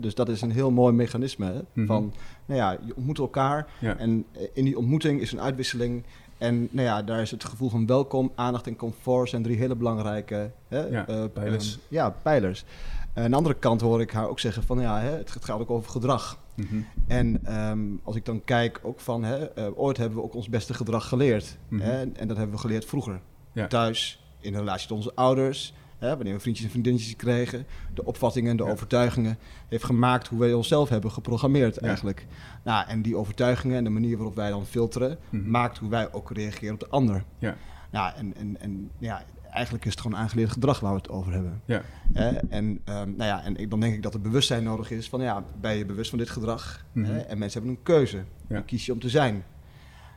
Dus 0.00 0.14
dat 0.14 0.28
is 0.28 0.40
een 0.40 0.50
heel 0.50 0.70
mooi 0.70 0.92
mechanisme 0.94 1.46
hè, 1.46 1.60
Mhm. 1.72 1.86
van, 1.86 2.12
nou 2.46 2.60
ja, 2.60 2.70
je 2.86 2.96
ontmoet 2.96 3.18
elkaar 3.18 3.66
Ja. 3.80 3.96
en 3.96 4.24
eh, 4.32 4.42
in 4.52 4.64
die 4.64 4.78
ontmoeting 4.78 5.20
is 5.20 5.32
een 5.32 5.40
uitwisseling. 5.40 6.04
En 6.38 6.68
nou 6.70 6.86
ja, 6.86 7.02
daar 7.02 7.20
is 7.20 7.30
het 7.30 7.44
gevoel 7.44 7.68
van 7.68 7.86
welkom, 7.86 8.32
aandacht 8.34 8.66
en 8.66 8.76
comfort 8.76 9.28
zijn 9.28 9.42
drie 9.42 9.56
hele 9.56 9.74
belangrijke 9.76 10.50
hè, 10.68 10.86
Ja, 10.86 11.28
pijlers. 11.32 11.78
ja, 11.88 12.10
pijlers. 12.10 12.64
En 13.14 13.24
aan 13.24 13.30
de 13.30 13.36
andere 13.36 13.54
kant 13.54 13.80
hoor 13.80 14.00
ik 14.00 14.10
haar 14.10 14.28
ook 14.28 14.40
zeggen 14.40 14.62
van 14.62 14.80
ja, 14.80 15.00
hè, 15.00 15.10
het 15.16 15.30
gaat 15.30 15.60
ook 15.60 15.70
over 15.70 15.90
gedrag. 15.90 16.38
Mhm. 16.54 16.80
En 17.06 17.40
ehm, 17.44 17.80
als 18.02 18.16
ik 18.16 18.24
dan 18.24 18.44
kijk 18.44 18.80
ook 18.82 19.00
van, 19.00 19.24
hè, 19.24 19.44
eh, 19.44 19.78
ooit 19.78 19.96
hebben 19.96 20.18
we 20.18 20.24
ook 20.24 20.34
ons 20.34 20.48
beste 20.48 20.74
gedrag 20.74 21.08
geleerd. 21.08 21.58
Mhm. 21.68 21.82
hè, 21.82 22.00
en 22.00 22.28
dat 22.28 22.36
hebben 22.36 22.54
we 22.56 22.60
geleerd 22.60 22.84
vroeger. 22.84 23.20
Ja. 23.52 23.66
Thuis, 23.66 24.24
in 24.40 24.54
relatie 24.54 24.88
tot 24.88 24.96
onze 24.96 25.14
ouders, 25.14 25.74
hè, 25.98 26.16
wanneer 26.16 26.34
we 26.34 26.40
vriendjes 26.40 26.64
en 26.64 26.70
vriendinnetjes 26.70 27.16
kregen. 27.16 27.66
De 27.94 28.04
opvattingen, 28.04 28.56
de 28.56 28.64
Ja. 28.64 28.70
overtuigingen 28.70 29.38
heeft 29.68 29.84
gemaakt 29.84 30.28
hoe 30.28 30.38
wij 30.38 30.52
onszelf 30.52 30.88
hebben 30.88 31.10
geprogrammeerd 31.10 31.74
Ja. 31.74 31.80
eigenlijk. 31.80 32.26
Nou, 32.64 32.88
en 32.88 33.02
die 33.02 33.16
overtuigingen 33.16 33.76
en 33.76 33.84
de 33.84 33.90
manier 33.90 34.16
waarop 34.16 34.34
wij 34.34 34.50
dan 34.50 34.66
filteren, 34.66 35.18
Mhm. 35.30 35.50
maakt 35.50 35.78
hoe 35.78 35.90
wij 35.90 36.12
ook 36.12 36.30
reageren 36.32 36.74
op 36.74 36.80
de 36.80 36.88
ander. 36.88 37.24
Ja. 37.38 37.56
Nou, 37.90 38.14
en, 38.16 38.36
en, 38.36 38.60
en 38.60 38.90
ja, 38.98 39.22
eigenlijk 39.50 39.84
is 39.84 39.90
het 39.90 40.00
gewoon 40.00 40.18
aangeleerd 40.18 40.50
gedrag 40.50 40.80
waar 40.80 40.90
we 40.92 40.96
het 40.96 41.08
over 41.08 41.32
hebben. 41.32 41.60
Ja. 41.64 41.82
Hè, 42.12 42.28
en, 42.28 42.80
ehm, 42.84 43.06
nou 43.08 43.24
ja, 43.24 43.42
en 43.44 43.56
ik- 43.56 43.70
dan 43.70 43.80
denk 43.80 43.94
ik 43.94 44.02
dat 44.02 44.14
er 44.14 44.20
bewustzijn 44.20 44.62
nodig 44.64 44.90
is 44.90 45.08
van 45.08 45.20
ja, 45.20 45.44
ben 45.60 45.76
je 45.76 45.86
bewust 45.86 46.10
van 46.10 46.18
dit 46.18 46.30
gedrag? 46.30 46.84
Mhm. 46.92 47.06
Hè? 47.06 47.18
En 47.18 47.38
mensen 47.38 47.58
hebben 47.60 47.78
een 47.78 47.84
keuze. 47.84 48.16
Ja. 48.16 48.24
Wie 48.54 48.62
kies 48.64 48.86
je 48.86 48.92
om 48.92 49.00
te 49.00 49.08
zijn? 49.08 49.44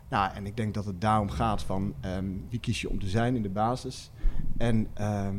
Nou, 0.09 0.33
en 0.35 0.45
ik 0.45 0.57
denk 0.57 0.73
dat 0.73 0.85
het 0.85 1.01
daarom 1.01 1.29
gaat 1.29 1.63
van 1.63 1.93
ehm, 2.01 2.25
wie 2.49 2.59
kies 2.59 2.81
je 2.81 2.89
om 2.89 2.99
te 2.99 3.07
zijn 3.07 3.35
in 3.35 3.41
de 3.41 3.49
basis. 3.49 4.11
En 4.57 4.87
ehm, 4.93 5.35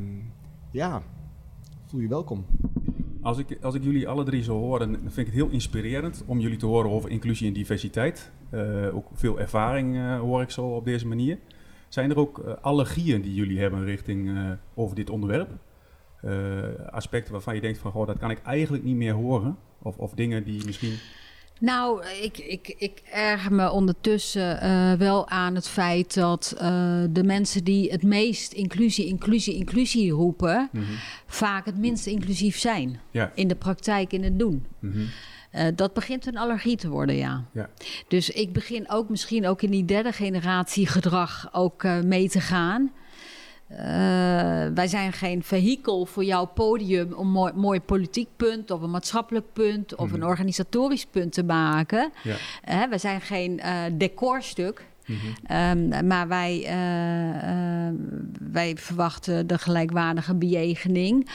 ja, 0.71 1.03
voel 1.87 2.01
je 2.01 2.09
welkom. 2.09 2.45
Als 3.23 3.39
ik, 3.39 3.59
als 3.63 3.75
ik 3.75 3.83
jullie 3.85 4.09
alle 4.09 4.25
drie 4.25 4.43
zo 4.43 4.59
hoor, 4.59 4.79
dan 4.79 4.89
vind 4.89 5.17
ik 5.19 5.27
het 5.27 5.35
heel 5.35 5.49
inspirerend 5.49 6.23
om 6.27 6.39
jullie 6.41 6.57
te 6.59 6.67
horen 6.67 6.91
over 6.91 7.11
inclusie 7.11 7.47
en 7.47 7.53
diversiteit. 7.53 8.31
Eh, 8.51 8.95
ook 8.97 9.07
veel 9.13 9.41
ervaring 9.41 9.97
eh, 9.97 10.19
hoor 10.19 10.43
ik 10.43 10.51
zo 10.51 10.67
op 10.67 10.85
deze 10.85 11.07
manier. 11.07 11.39
Zijn 11.88 12.11
er 12.11 12.19
ook 12.19 12.38
eh, 12.38 12.53
allergieën 12.61 13.23
die 13.23 13.35
jullie 13.35 13.61
hebben 13.61 13.85
richting 13.85 14.37
eh, 14.37 14.50
over 14.75 14.97
dit 14.97 15.11
onderwerp? 15.11 15.50
Eh, 16.23 16.33
aspecten 16.91 17.33
waarvan 17.33 17.55
je 17.55 17.61
denkt 17.61 17.79
van, 17.79 17.91
goh, 17.91 18.07
dat 18.07 18.19
kan 18.19 18.31
ik 18.31 18.43
eigenlijk 18.43 18.85
niet 18.85 18.97
meer 18.97 19.12
horen? 19.12 19.57
Of, 19.83 19.97
of 19.97 20.12
dingen 20.12 20.45
die 20.45 20.64
misschien... 20.64 20.97
Nou, 21.61 22.05
ik, 22.23 22.38
ik, 22.38 22.75
ik 22.79 23.03
erger 23.12 23.53
me 23.53 23.71
ondertussen 23.71 24.64
uh, 24.64 24.93
wel 24.93 25.29
aan 25.29 25.55
het 25.55 25.69
feit 25.69 26.14
dat 26.14 26.55
uh, 26.57 26.61
de 27.11 27.25
mensen 27.25 27.64
die 27.64 27.91
het 27.91 28.03
meest 28.03 28.53
inclusie, 28.53 29.07
inclusie, 29.07 29.55
inclusie 29.55 30.11
roepen, 30.11 30.69
mm 30.73 30.83
-hmm. 30.83 30.97
vaak 31.26 31.64
het 31.64 31.79
minst 31.79 32.07
inclusief 32.07 32.59
zijn. 32.59 33.00
Ja. 33.11 33.33
In 33.35 33.49
de 33.49 33.55
praktijk, 33.55 34.12
in 34.12 34.23
het 34.23 34.38
doen. 34.38 34.67
Mm 34.79 34.93
-hmm. 34.93 35.07
Uh, 35.54 35.62
dat 35.75 35.92
begint 35.92 36.26
een 36.26 36.37
allergie 36.37 36.76
te 36.76 36.88
worden, 36.88 37.16
ja. 37.16 37.44
ja. 37.52 37.68
Dus 38.08 38.30
ik 38.30 38.52
begin 38.52 38.90
ook 38.90 39.08
misschien 39.08 39.46
ook 39.46 39.62
in 39.62 39.70
die 39.70 39.84
derde 39.84 40.12
generatie 40.12 40.87
gedrag 40.87 41.49
ook 41.52 41.82
mee 42.04 42.28
te 42.28 42.40
gaan. 42.40 42.92
Uh, 43.70 43.78
wij 44.75 44.87
zijn 44.87 45.12
geen 45.12 45.42
vehikel 45.42 46.06
voor 46.06 46.25
jouw 46.25 46.44
podium 46.44 47.12
om 47.12 47.28
mooi, 47.28 47.52
mooi 47.52 47.80
politiek 47.80 48.28
punt 48.37 48.70
of 48.70 48.82
een 48.82 48.90
maatschappelijk 48.90 49.52
punt 49.52 49.94
of 49.94 50.06
Mhm. 50.06 50.14
een 50.14 50.25
organisatorisch 50.25 51.06
punt 51.06 51.32
te 51.32 51.42
maken. 51.44 52.12
Ja. 52.23 52.37
Uh, 52.84 52.88
wij 52.88 52.99
zijn 52.99 53.20
geen 53.20 53.61
uh, 53.64 53.80
decorstuk. 53.92 54.84
Mhm. 55.06 55.52
Um, 55.78 56.06
maar 56.06 56.28
wij, 56.28 56.66
wij 58.52 58.76
verwachten 58.76 59.46
de 59.46 59.58
gelijkwaardige 59.58 60.34
bejegening 60.34 61.28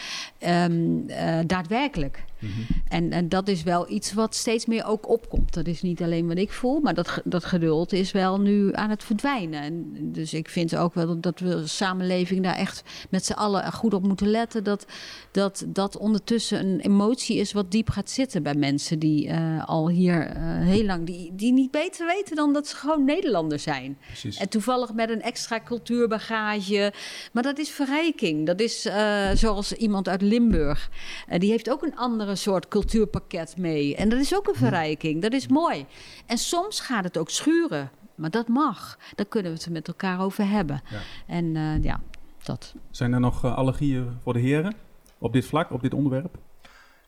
um, 0.47 1.07
daadwerkelijk. 1.47 2.23
Mhm. 2.39 2.51
En, 2.87 3.11
en, 3.11 3.29
dat 3.29 3.47
is 3.47 3.63
wel 3.63 3.89
iets 3.91 4.13
wat 4.13 4.35
steeds 4.35 4.65
meer 4.65 4.85
ook 4.85 5.09
opkomt. 5.09 5.53
Dat 5.53 5.67
is 5.67 5.81
niet 5.81 6.01
alleen 6.01 6.27
wat 6.27 6.37
ik 6.37 6.51
voel, 6.51 6.79
maar 6.79 6.93
dat, 6.93 7.21
dat 7.23 7.45
geduld 7.45 7.93
is 7.93 8.11
wel 8.11 8.39
nu 8.39 8.75
aan 8.75 8.89
het 8.89 9.03
verdwijnen. 9.03 9.61
En 9.61 9.97
dus 10.11 10.33
ik 10.33 10.49
vind 10.49 10.75
ook 10.75 10.93
wel 10.93 11.19
dat 11.19 11.39
we 11.39 11.55
als 11.55 11.77
samenleving 11.77 12.43
daar 12.43 12.55
echt 12.55 12.83
met 13.09 13.25
z'n 13.25 13.33
allen 13.33 13.73
goed 13.73 13.93
op 13.93 14.03
moeten 14.03 14.27
letten. 14.27 14.63
Dat, 14.63 14.85
dat 15.31 15.65
dat 15.67 15.97
ondertussen 15.97 16.59
een 16.65 16.79
emotie 16.79 17.37
is 17.37 17.51
wat 17.51 17.71
diep 17.71 17.89
gaat 17.89 18.09
zitten 18.09 18.43
bij 18.43 18.53
mensen 18.53 18.99
die 18.99 19.27
uh, 19.27 19.65
al 19.65 19.89
hier 19.89 20.27
uh, 20.27 20.35
heel 20.65 20.83
lang, 20.83 21.05
die, 21.05 21.31
die 21.35 21.53
niet 21.53 21.71
beter 21.71 22.05
weten 22.05 22.35
dan 22.35 22.53
dat 22.53 22.67
ze 22.67 22.75
gewoon 22.75 23.05
Nederlanders 23.05 23.63
zijn. 23.63 23.97
Precies. 24.05 24.37
En 24.37 24.49
toevallig 24.49 24.93
met 24.93 25.09
een 25.09 25.21
extra 25.21 25.59
cultuurbagage. 25.59 26.93
Maar 27.31 27.43
dat 27.43 27.57
is 27.57 27.69
verrijking. 27.69 28.45
Dat 28.45 28.59
is 28.59 28.85
uh, 28.85 29.29
zoals 29.33 29.73
iemand 29.73 30.07
uit 30.07 30.21
Limburg. 30.21 30.89
die 31.37 31.51
heeft 31.51 31.69
ook 31.69 31.83
een 31.83 31.95
andere 31.95 32.28
soort 32.37 32.67
cultuurpakket 32.67 33.57
mee. 33.57 33.95
En 33.95 34.09
dat 34.09 34.19
is 34.19 34.35
ook 34.35 34.47
een 34.47 34.55
verrijking. 34.55 35.21
Dat 35.21 35.33
is 35.33 35.47
mooi. 35.47 35.85
En 36.25 36.37
soms 36.37 36.79
gaat 36.79 37.03
het 37.03 37.17
ook 37.17 37.29
schuren. 37.29 37.89
Maar 38.15 38.29
dat 38.29 38.47
mag. 38.47 38.97
Daar 39.15 39.25
kunnen 39.25 39.51
we 39.51 39.57
het 39.57 39.69
met 39.69 39.87
elkaar 39.87 40.21
over 40.21 40.49
hebben. 40.49 40.81
Ja. 40.89 40.99
En 41.27 41.45
uh, 41.45 41.83
ja, 41.83 42.01
dat. 42.43 42.73
Zijn 42.91 43.13
er 43.13 43.19
nog 43.19 43.45
uh, 43.45 43.55
allergieën 43.55 44.17
voor 44.23 44.33
de 44.33 44.39
heren 44.39 44.73
op 45.17 45.33
dit 45.33 45.45
vlak, 45.45 45.71
op 45.71 45.81
dit 45.81 45.93
onderwerp? 45.93 46.37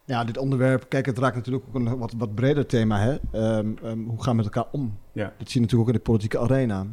Ja, 0.06 0.24
dit 0.24 0.38
onderwerp, 0.38 0.86
kijk, 0.90 1.06
het 1.06 1.18
raakt 1.18 1.36
natuurlijk 1.36 1.66
ook 1.68 1.76
een 1.76 1.98
wat, 1.98 2.14
wat 2.18 2.36
breder 2.36 2.66
thema. 2.66 3.00
Hè? 3.00 3.12
Um, 3.58 3.78
um, 3.84 4.08
hoe 4.08 4.24
gaan 4.24 4.38
we 4.38 4.44
met 4.44 4.56
elkaar 4.56 4.72
om? 4.72 4.98
Ja. 5.12 5.34
Dat 5.38 5.50
zie 5.50 5.54
je 5.54 5.60
natuurlijk 5.60 5.90
ook 5.90 5.96
in 5.96 6.02
de 6.04 6.10
politieke 6.10 6.40
arena. 6.40 6.86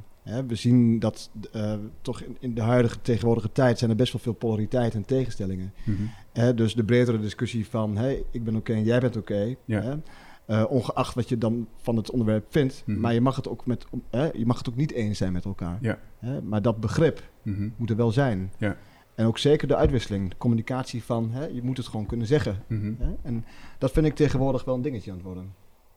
We 0.46 0.54
zien 0.54 0.98
dat 0.98 1.30
uh, 1.56 1.74
toch 2.00 2.22
in, 2.40 2.54
de 2.54 2.60
huidige 2.62 3.00
tegenwoordige 3.00 3.52
tijd 3.52 3.78
zijn 3.78 3.90
er 3.90 3.96
best 3.96 4.12
wel 4.12 4.22
veel 4.22 4.32
polariteit 4.32 4.94
en 4.94 5.04
tegenstellingen. 5.04 5.72
Mm 5.84 5.96
-hmm. 5.96 6.10
Hè? 6.32 6.54
Dus 6.54 6.74
de 6.74 6.84
bredere 6.84 7.20
discussie 7.20 7.66
van, 7.68 7.96
hey, 7.96 8.24
ik 8.30 8.44
ben 8.44 8.56
oké 8.56 8.70
okay 8.70 8.76
en 8.76 8.84
jij 8.84 9.00
bent 9.00 9.16
oké. 9.16 9.32
Okay, 9.32 9.56
ja. 9.64 9.98
uh, 10.46 10.64
ongeacht 10.68 11.14
wat 11.14 11.28
je 11.28 11.38
dan 11.38 11.68
van 11.76 11.96
het 11.96 12.10
onderwerp 12.10 12.46
vindt. 12.48 12.82
Mhm. 12.86 13.00
Maar 13.00 13.14
je 13.14 13.20
mag, 13.20 13.36
het 13.36 13.48
ook 13.48 13.66
met, 13.66 13.86
uh, 14.10 14.32
je 14.32 14.46
mag 14.46 14.58
het 14.58 14.68
ook 14.68 14.76
niet 14.76 14.92
eens 14.92 15.18
zijn 15.18 15.32
met 15.32 15.44
elkaar. 15.44 15.78
Ja. 15.80 15.98
Hè? 16.18 16.42
Maar 16.42 16.62
dat 16.62 16.80
begrip 16.80 17.22
Mhm. 17.42 17.68
moet 17.76 17.90
er 17.90 17.96
wel 17.96 18.10
zijn. 18.10 18.52
Ja. 18.58 18.76
En 19.14 19.26
ook 19.26 19.38
zeker 19.38 19.68
de 19.68 19.76
uitwisseling, 19.76 20.30
de 20.30 20.36
communicatie 20.36 21.04
van, 21.04 21.30
hè, 21.30 21.46
je 21.46 21.62
moet 21.62 21.76
het 21.76 21.86
gewoon 21.86 22.06
kunnen 22.06 22.26
zeggen. 22.26 22.62
Mhm. 22.66 22.92
Hè? 22.98 23.14
En 23.22 23.44
dat 23.78 23.92
vind 23.92 24.06
ik 24.06 24.14
tegenwoordig 24.14 24.64
wel 24.64 24.74
een 24.74 24.82
dingetje 24.82 25.10
aan 25.10 25.16
het 25.16 25.26
worden. 25.26 25.54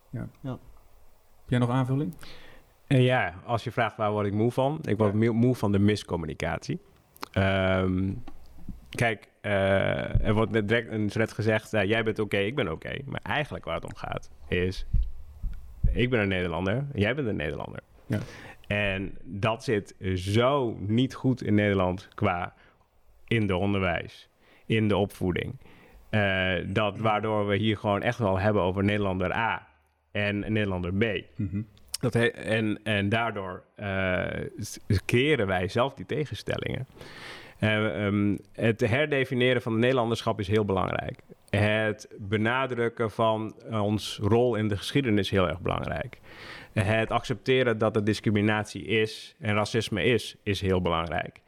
Ja. 0.10 0.28
ja. 0.42 0.52
Heb 0.52 1.50
jij 1.50 1.60
nog 1.60 1.70
aanvulling? 1.70 2.14
Ja, 3.00 3.34
als 3.46 3.64
je 3.64 3.72
vraagt 3.72 3.98
waar 3.98 4.12
word 4.12 4.26
ik 4.26 4.34
moe 4.34 4.52
van? 4.52 4.80
Ik 4.82 4.98
word 4.98 5.14
ja. 5.20 5.32
moe 5.32 5.56
van 5.56 5.72
de 5.72 5.80
miscommunicatie. 5.80 6.80
Um, 7.38 8.24
kijk, 8.90 9.28
uh, 9.42 10.26
er 10.26 10.34
wordt 10.34 10.52
net 10.52 10.68
direct, 10.68 11.16
net 11.16 11.34
gezegd, 11.34 11.74
uh, 11.74 11.84
jij 11.84 12.04
bent 12.04 12.20
oké, 12.20 12.36
okay, 12.36 12.48
ik 12.48 12.56
ben 12.56 12.72
oké. 12.72 12.88
Okay. 12.88 13.02
Maar 13.06 13.22
eigenlijk 13.24 13.66
waar 13.66 13.76
het 13.76 13.86
om 13.86 13.96
gaat 13.96 14.30
is, 14.48 14.86
ik 15.92 16.10
ben 16.10 16.20
een 16.20 16.28
Nederlander, 16.28 16.86
jij 16.94 17.16
bent 17.16 17.28
een 17.28 17.36
Nederlander. 17.36 17.80
Ja. 18.06 18.20
En 18.68 19.18
dat 19.24 19.64
zit 19.64 19.96
zo 20.16 20.78
niet 20.80 21.14
goed 21.14 21.44
in 21.44 21.56
Nederland 21.56 22.08
qua 22.14 22.54
in 23.28 23.48
de 23.48 23.56
onderwijs, 23.56 24.30
in 24.66 24.88
de 24.88 24.98
opvoeding. 24.98 25.60
Uh, 26.10 26.54
dat 26.68 26.98
waardoor 26.98 27.48
we 27.48 27.56
hier 27.56 27.78
gewoon 27.78 28.02
echt 28.02 28.18
wel 28.18 28.40
hebben 28.40 28.62
over 28.62 28.84
Nederlander 28.84 29.36
A 29.36 29.68
en 30.12 30.40
Nederlander 30.40 30.94
B. 30.94 31.04
Mm 31.36 31.48
-hmm. 31.52 31.68
Dat 32.02 32.16
en, 32.16 32.80
en 32.84 33.10
daardoor 33.10 33.64
uh, 33.80 34.26
creëren 35.06 35.48
wij 35.48 35.68
zelf 35.68 35.94
die 35.94 36.06
tegenstellingen. 36.06 36.88
Um, 37.64 38.38
het 38.54 38.82
herdefiniëren 38.82 39.62
van 39.62 39.72
het 39.72 39.82
Nederlanderschap 39.82 40.40
is 40.40 40.48
heel 40.48 40.66
belangrijk. 40.66 41.20
Het 41.50 42.10
benadrukken 42.20 43.12
van 43.12 43.56
ons 43.72 44.20
rol 44.22 44.56
in 44.56 44.68
de 44.68 44.78
geschiedenis 44.78 45.26
is 45.26 45.30
heel 45.32 45.48
erg 45.48 45.60
belangrijk. 45.60 46.20
Het 46.74 47.12
accepteren 47.12 47.78
dat 47.78 47.96
er 47.96 48.04
discriminatie 48.04 48.84
is 48.84 49.36
en 49.40 49.56
racisme 49.56 50.04
is, 50.04 50.36
is 50.44 50.62
heel 50.62 50.82
belangrijk. 50.82 51.42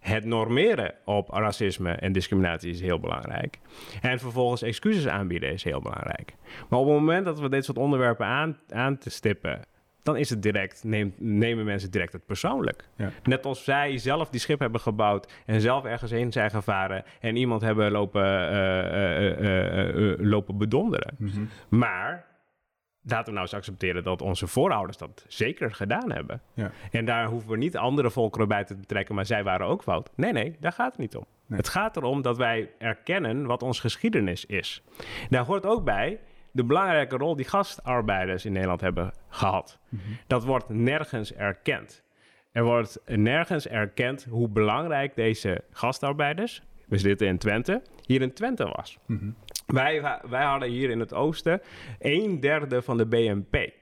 Het 0.00 0.24
normeren 0.24 0.94
op 1.04 1.28
racisme 1.28 1.90
en 1.90 2.12
discriminatie 2.12 2.70
is 2.70 2.80
heel 2.80 3.00
belangrijk. 3.00 3.58
En 4.00 4.18
vervolgens 4.18 4.62
excuses 4.62 5.06
aanbieden 5.06 5.52
is 5.52 5.64
heel 5.64 5.80
belangrijk. 5.80 6.34
Maar 6.68 6.78
op 6.78 6.86
het 6.86 6.94
moment 6.94 7.24
dat 7.24 7.40
we 7.40 7.48
dit 7.48 7.64
soort 7.64 7.78
onderwerpen 7.78 8.26
aan, 8.26 8.58
aan 8.68 8.98
te 8.98 9.10
stippen, 9.10 9.60
dan 10.02 10.16
is 10.16 10.30
het 10.30 10.42
direct, 10.42 10.84
neem, 10.84 11.14
nemen 11.18 11.64
mensen 11.64 11.90
direct 11.90 12.12
het 12.12 12.26
persoonlijk. 12.26 12.88
Ja. 12.96 13.10
Net 13.22 13.46
als 13.46 13.64
zij 13.64 13.98
zelf 13.98 14.28
die 14.30 14.40
schip 14.40 14.58
hebben 14.58 14.80
gebouwd 14.80 15.32
en 15.46 15.60
zelf 15.60 15.84
ergens 15.84 16.10
heen 16.10 16.32
zijn 16.32 16.50
gevaren 16.50 17.04
en 17.20 17.36
iemand 17.36 17.62
hebben 17.62 17.90
lopen, 17.90 18.52
uh, 18.52 19.40
uh, 19.40 20.14
lopen 20.18 20.58
bedonderen. 20.58 21.14
Mm 21.18 21.28
-hmm. 21.28 21.48
Maar 21.68 22.28
laten 23.02 23.24
we 23.24 23.30
nou 23.30 23.42
eens 23.42 23.54
accepteren 23.54 24.04
dat 24.04 24.22
onze 24.22 24.46
voorouders 24.46 24.96
dat 24.96 25.24
zeker 25.28 25.74
gedaan 25.74 26.12
hebben. 26.12 26.42
Ja. 26.54 26.70
En 26.90 27.04
daar 27.04 27.26
hoeven 27.26 27.50
we 27.50 27.56
niet 27.56 27.76
andere 27.76 28.10
volkeren 28.10 28.48
bij 28.48 28.64
te 28.64 28.76
betrekken, 28.76 29.14
maar 29.14 29.26
zij 29.26 29.44
waren 29.44 29.66
ook 29.66 29.82
fout. 29.82 30.10
Nee, 30.16 30.32
nee, 30.32 30.56
daar 30.60 30.72
gaat 30.72 30.90
het 30.90 31.00
niet 31.00 31.16
om. 31.16 31.24
Nee. 31.46 31.58
Het 31.58 31.68
gaat 31.68 31.96
erom 31.96 32.22
dat 32.22 32.36
wij 32.36 32.70
erkennen 32.78 33.46
wat 33.46 33.62
onze 33.62 33.80
geschiedenis 33.80 34.46
is. 34.46 34.82
Daar 35.28 35.44
hoort 35.44 35.66
ook 35.66 35.84
bij 35.84 36.20
de 36.52 36.64
belangrijke 36.64 37.16
rol 37.16 37.36
die 37.36 37.44
gastarbeiders 37.44 38.44
in 38.44 38.52
Nederland 38.52 38.80
hebben 38.80 39.12
gehad. 39.28 39.78
-hmm. 39.88 40.00
Dat 40.26 40.44
wordt 40.44 40.68
nergens 40.68 41.34
erkend. 41.34 42.02
Er 42.52 42.64
wordt 42.64 43.00
nergens 43.06 43.68
erkend 43.68 44.26
hoe 44.30 44.48
belangrijk 44.48 45.14
deze 45.14 45.64
gastarbeiders, 45.70 46.62
we 46.86 46.98
zitten 46.98 47.26
in 47.26 47.38
Twente, 47.38 47.82
hier 48.06 48.22
in 48.22 48.32
Twente 48.32 48.64
was. 48.64 48.98
-hmm. 49.06 49.36
wij, 49.66 50.20
wij 50.28 50.44
hadden 50.44 50.68
hier 50.68 50.90
in 50.90 51.00
het 51.00 51.14
oosten 51.14 51.60
een 51.98 52.40
derde 52.40 52.82
van 52.82 52.96
de 52.96 53.06
BNP, 53.06 53.72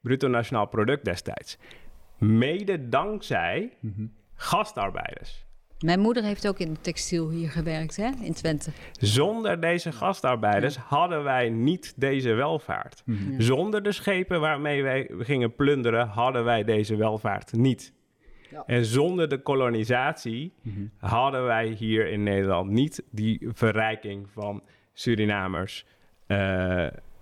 bruto 0.00 0.28
nationaal 0.28 0.66
product 0.66 1.04
destijds. 1.04 1.58
Mede 2.18 2.88
dankzij 2.88 3.72
-hmm. 3.80 4.12
gastarbeiders. 4.34 5.44
Mijn 5.84 6.00
moeder 6.00 6.22
heeft 6.22 6.48
ook 6.48 6.58
in 6.58 6.72
de 6.72 6.80
textiel 6.80 7.30
hier 7.30 7.50
gewerkt, 7.50 7.96
hè, 7.96 8.10
in 8.22 8.32
Twente. 8.32 8.70
Zonder 8.92 9.60
deze 9.60 9.92
gastarbeiders 9.92 10.74
ja. 10.74 10.82
hadden 10.86 11.24
wij 11.24 11.48
niet 11.50 11.92
deze 11.96 12.32
welvaart. 12.32 13.02
Mhm. 13.04 13.32
Ja. 13.32 13.40
Zonder 13.40 13.82
de 13.82 13.92
schepen 13.92 14.40
waarmee 14.40 14.82
wij 14.82 15.10
gingen 15.18 15.54
plunderen, 15.54 16.08
hadden 16.08 16.44
wij 16.44 16.64
deze 16.64 16.96
welvaart 16.96 17.52
niet. 17.52 17.92
Ja. 18.50 18.62
En 18.66 18.84
zonder 18.84 19.28
de 19.28 19.38
kolonisatie 19.38 20.52
Mhm. 20.62 20.78
mm 20.78 20.90
-hmm. 20.98 21.08
hadden 21.10 21.44
wij 21.44 21.66
hier 21.66 22.06
in 22.06 22.22
Nederland 22.22 22.70
niet 22.70 23.02
die 23.10 23.48
verrijking 23.52 24.30
van 24.30 24.62
Surinamers 24.92 25.86
uh, 26.26 26.38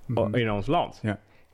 mm 0.07 0.17
-hmm. 0.17 0.35
in 0.35 0.51
ons 0.51 0.67
land. 0.67 1.03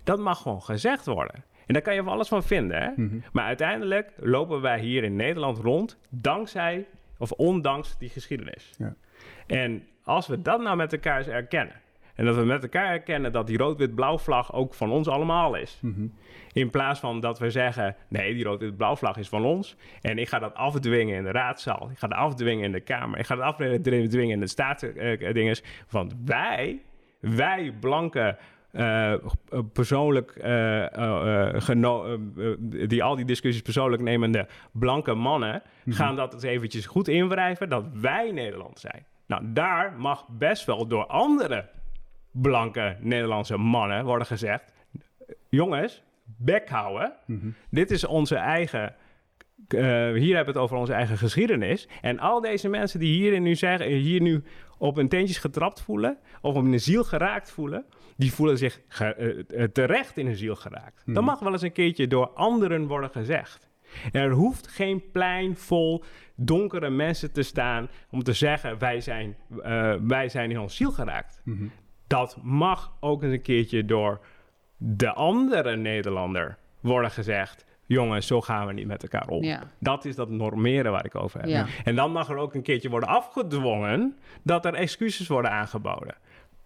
Dat 0.04 0.18
mag 0.18 0.42
gewoon 0.42 0.62
gezegd 0.62 1.06
worden. 1.06 1.44
En 1.66 1.74
daar 1.74 1.82
kan 1.82 1.94
je 1.94 2.02
van 2.02 2.12
alles 2.12 2.28
van 2.28 2.42
vinden. 2.42 2.82
Hè? 2.82 2.90
Mhm. 2.96 3.18
Maar 3.32 3.44
uiteindelijk 3.44 4.12
lopen 4.16 4.60
wij 4.60 4.80
hier 4.80 5.04
in 5.04 5.16
Nederland 5.16 5.58
rond 5.58 5.98
dankzij 6.08 6.86
of 7.18 7.32
ondanks 7.32 7.98
die 7.98 8.08
geschiedenis. 8.08 8.74
Ja. 8.78 8.94
En 9.46 9.86
als 10.04 10.26
we 10.26 10.42
dat 10.42 10.60
nou 10.60 10.76
met 10.76 10.92
elkaar 10.92 11.18
eens 11.18 11.26
erkennen. 11.26 11.74
En 12.14 12.24
dat 12.24 12.36
we 12.36 12.44
met 12.44 12.62
elkaar 12.62 12.92
erkennen 12.92 13.32
dat 13.32 13.46
die 13.46 13.58
rood-wit-blauw 13.58 14.18
vlag 14.18 14.52
ook 14.52 14.74
van 14.74 14.90
ons 14.90 15.08
allemaal 15.08 15.54
is. 15.54 15.78
Mhm. 15.82 16.06
In 16.52 16.70
plaats 16.70 17.00
van 17.00 17.20
dat 17.20 17.38
we 17.38 17.50
zeggen, 17.50 17.96
nee, 18.08 18.34
die 18.34 18.44
rood-wit-blauw 18.44 18.96
vlag 18.96 19.16
is 19.16 19.28
van 19.28 19.44
ons. 19.44 19.76
En 20.00 20.18
ik 20.18 20.28
ga 20.28 20.38
dat 20.38 20.54
afdwingen 20.54 21.16
in 21.16 21.22
de 21.22 21.30
raadzaal. 21.30 21.90
Ik 21.90 21.98
ga 21.98 22.06
dat 22.06 22.18
afdwingen 22.18 22.64
in 22.64 22.72
de 22.72 22.80
Kamer. 22.80 23.18
Ik 23.18 23.26
ga 23.26 23.34
dat 23.34 23.44
afdwingen 23.44 24.30
in 24.30 24.40
de 24.40 24.46
staatsdinges. 24.46 25.62
Want 25.90 26.14
wij, 26.24 26.82
wij 27.20 27.72
blanke... 27.80 28.36
Uh, 28.72 29.14
persoonlijk, 29.72 30.34
uh, 30.44 30.86
die 32.88 33.02
al 33.02 33.16
die 33.16 33.24
discussies 33.24 33.62
persoonlijk 33.62 34.02
nemende 34.02 34.46
blanke 34.72 35.14
mannen, 35.14 35.48
Mhm. 35.48 35.58
mm 35.58 35.62
-hmm. 35.84 35.92
gaan 35.92 36.16
dat 36.16 36.32
eens 36.34 36.42
eventjes 36.42 36.86
goed 36.86 37.08
inwrijven 37.08 37.68
dat 37.68 37.84
wij 37.92 38.30
Nederland 38.32 38.78
zijn. 38.78 39.06
Nou, 39.26 39.42
daar 39.46 39.92
mag 39.96 40.26
best 40.28 40.64
wel 40.64 40.86
door 40.86 41.06
andere 41.06 41.68
blanke 42.32 42.96
Nederlandse 43.00 43.56
mannen 43.56 44.04
worden 44.04 44.26
gezegd: 44.26 44.72
jongens, 45.48 46.02
bek 46.24 46.68
houden. 46.68 47.12
Mhm. 47.26 47.48
Dit 47.70 47.90
is 47.90 48.04
onze 48.06 48.36
eigen. 48.36 48.94
eh, 49.68 49.78
hier 50.12 50.34
hebben 50.36 50.44
we 50.44 50.44
het 50.50 50.56
over 50.56 50.76
onze 50.76 50.92
eigen 50.92 51.18
geschiedenis. 51.18 51.88
En 52.00 52.18
al 52.18 52.40
deze 52.40 52.68
mensen 52.68 53.00
die 53.00 53.12
hier 53.22 53.40
nu 53.40 53.54
zeggen, 53.54 53.86
hier 53.90 54.20
nu 54.20 54.42
op 54.78 54.96
hun 54.96 55.08
teentjes 55.08 55.38
getrapt 55.38 55.80
voelen, 55.80 56.18
of 56.40 56.54
op 56.54 56.62
hun 56.64 56.80
ziel 56.80 57.04
geraakt 57.04 57.50
voelen, 57.50 57.84
die 58.18 58.32
voelen 58.32 58.58
zich 58.58 58.80
ge- 58.88 59.14
eh, 59.14 59.62
eh, 59.62 59.68
terecht 59.72 60.16
in 60.16 60.26
hun 60.26 60.36
ziel 60.36 60.54
geraakt. 60.56 61.02
Dat 61.06 61.14
Mhm. 61.14 61.24
mag 61.24 61.38
wel 61.40 61.52
eens 61.52 61.62
een 61.62 61.72
keertje 61.72 62.06
door 62.06 62.28
anderen 62.28 62.86
worden 62.86 63.10
gezegd. 63.10 63.68
En 64.12 64.20
er 64.22 64.30
hoeft 64.30 64.68
geen 64.68 65.02
plein 65.12 65.56
vol 65.56 66.04
donkere 66.34 66.90
mensen 66.90 67.32
te 67.32 67.42
staan 67.42 67.88
om 68.10 68.22
te 68.22 68.32
zeggen: 68.32 68.78
wij 68.78 69.00
zijn, 69.00 69.36
eh, 69.62 69.94
wij 70.02 70.28
zijn 70.28 70.50
in 70.50 70.58
ons 70.60 70.76
ziel 70.76 70.90
geraakt. 70.92 71.40
Mhm. 71.44 71.64
Dat 72.06 72.36
mag 72.42 72.92
ook 73.00 73.22
eens 73.22 73.32
een 73.32 73.42
keertje 73.42 73.84
door 73.84 74.20
de 74.76 75.12
andere 75.12 75.76
Nederlander 75.76 76.58
worden 76.80 77.10
gezegd. 77.10 77.66
Jongens, 77.86 78.26
zo 78.26 78.40
gaan 78.40 78.66
we 78.66 78.72
niet 78.72 78.86
met 78.86 79.02
elkaar 79.02 79.28
om. 79.28 79.42
Ja. 79.42 79.62
Dat 79.80 80.04
is 80.04 80.14
dat 80.16 80.28
normeren 80.30 80.92
waar 80.92 81.04
ik 81.04 81.14
over 81.14 81.40
heb. 81.40 81.48
Ja. 81.48 81.66
En 81.84 81.94
dan 81.94 82.12
mag 82.12 82.28
er 82.28 82.36
ook 82.36 82.54
een 82.54 82.62
keertje 82.62 82.88
worden 82.90 83.08
afgedwongen 83.08 84.16
dat 84.42 84.64
er 84.64 84.74
excuses 84.74 85.28
worden 85.28 85.50
aangeboden. 85.50 86.14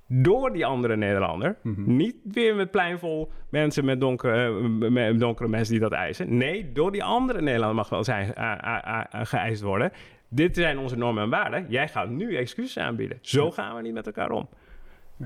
Door 0.07 0.53
die 0.53 0.67
andere 0.67 0.97
Nederlander. 0.97 1.57
Mhm. 1.63 1.97
Niet 1.97 2.17
weer 2.25 2.55
met 2.55 2.71
pleinvol 2.71 3.31
mensen 3.49 3.85
met 3.85 4.01
donkere, 4.01 4.47
eh, 4.47 4.91
met 4.91 5.21
donkere 5.21 5.49
mensen 5.49 5.73
die 5.73 5.83
dat 5.83 5.93
eisen. 5.93 6.37
Nee, 6.37 6.73
door 6.73 6.93
die 6.93 7.05
andere 7.05 7.41
Nederlander 7.41 7.77
mag 7.77 7.89
wel 7.89 8.05
zijn, 8.05 8.39
a- 8.39 9.09
a- 9.15 9.25
geëist 9.25 9.63
worden. 9.63 9.93
Dit 10.29 10.55
zijn 10.57 10.79
onze 10.79 10.97
normen 10.97 11.23
en 11.23 11.31
waarden. 11.31 11.67
Jij 11.69 11.89
gaat 11.89 12.09
nu 12.11 12.37
excuses 12.37 12.79
aanbieden. 12.79 13.19
Zo 13.21 13.51
gaan 13.51 13.77
we 13.77 13.83
niet 13.83 13.95
met 13.95 14.07
elkaar 14.07 14.31
om. 14.31 14.49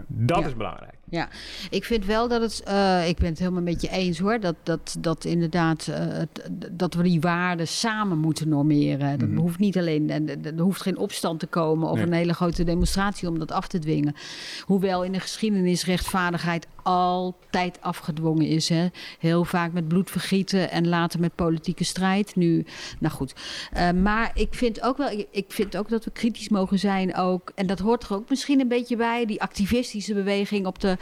Dat 0.06 0.38
Ja. 0.40 0.46
is 0.46 0.56
belangrijk. 0.56 0.94
Ja, 1.10 1.28
ik 1.70 1.84
vind 1.84 2.04
wel 2.04 2.28
dat 2.28 2.40
het, 2.40 2.62
eh, 2.62 3.08
ik 3.08 3.16
ben 3.16 3.28
het 3.28 3.38
helemaal 3.38 3.62
met 3.62 3.80
je 3.82 3.88
eens 3.88 4.18
hoor, 4.18 4.40
dat, 4.40 4.54
dat, 4.62 4.96
dat 4.98 5.24
inderdaad, 5.24 5.88
eh, 5.88 6.22
dat 6.72 6.94
we 6.94 7.02
die 7.02 7.20
waarden 7.20 7.68
samen 7.68 8.18
moeten 8.18 8.48
normeren. 8.48 9.18
Dat 9.18 9.28
Mhm. 9.28 9.38
hoeft 9.38 9.58
niet 9.58 9.78
alleen, 9.78 10.10
en 10.10 10.44
er 10.44 10.60
hoeft 10.60 10.82
geen 10.82 10.96
opstand 10.98 11.40
te 11.40 11.46
komen 11.46 11.88
of 11.88 11.94
Nee. 11.96 12.06
een 12.06 12.12
hele 12.12 12.34
grote 12.34 12.64
demonstratie 12.64 13.28
om 13.28 13.38
dat 13.38 13.52
af 13.52 13.68
te 13.68 13.78
dwingen. 13.78 14.14
Hoewel 14.64 15.04
in 15.04 15.12
de 15.12 15.20
geschiedenis 15.20 15.84
rechtvaardigheid 15.84 16.66
altijd 16.82 17.78
afgedwongen 17.80 18.46
is. 18.46 18.68
Hè? 18.68 18.86
Heel 19.18 19.44
vaak 19.44 19.72
met 19.72 19.88
bloedvergieten 19.88 20.70
en 20.70 20.88
later 20.88 21.20
met 21.20 21.34
politieke 21.34 21.84
strijd. 21.84 22.36
Nu, 22.36 22.64
nou 22.98 23.14
goed. 23.14 23.34
Eh, 23.72 23.90
maar 23.90 24.30
ik 24.34 24.54
vind 24.54 24.82
ook 24.82 24.96
wel, 24.96 25.24
ik 25.30 25.44
vind 25.48 25.76
ook 25.76 25.88
dat 25.88 26.04
we 26.04 26.10
kritisch 26.10 26.48
mogen 26.48 26.78
zijn 26.78 27.16
ook. 27.16 27.52
En 27.54 27.66
dat 27.66 27.78
hoort 27.78 28.02
er 28.04 28.14
ook 28.14 28.28
misschien 28.28 28.60
een 28.60 28.68
beetje 28.68 28.96
bij. 28.96 29.26
Die 29.26 29.42
activistische 29.42 30.14
beweging 30.14 30.66
op, 30.66 30.78
de, 30.80 30.95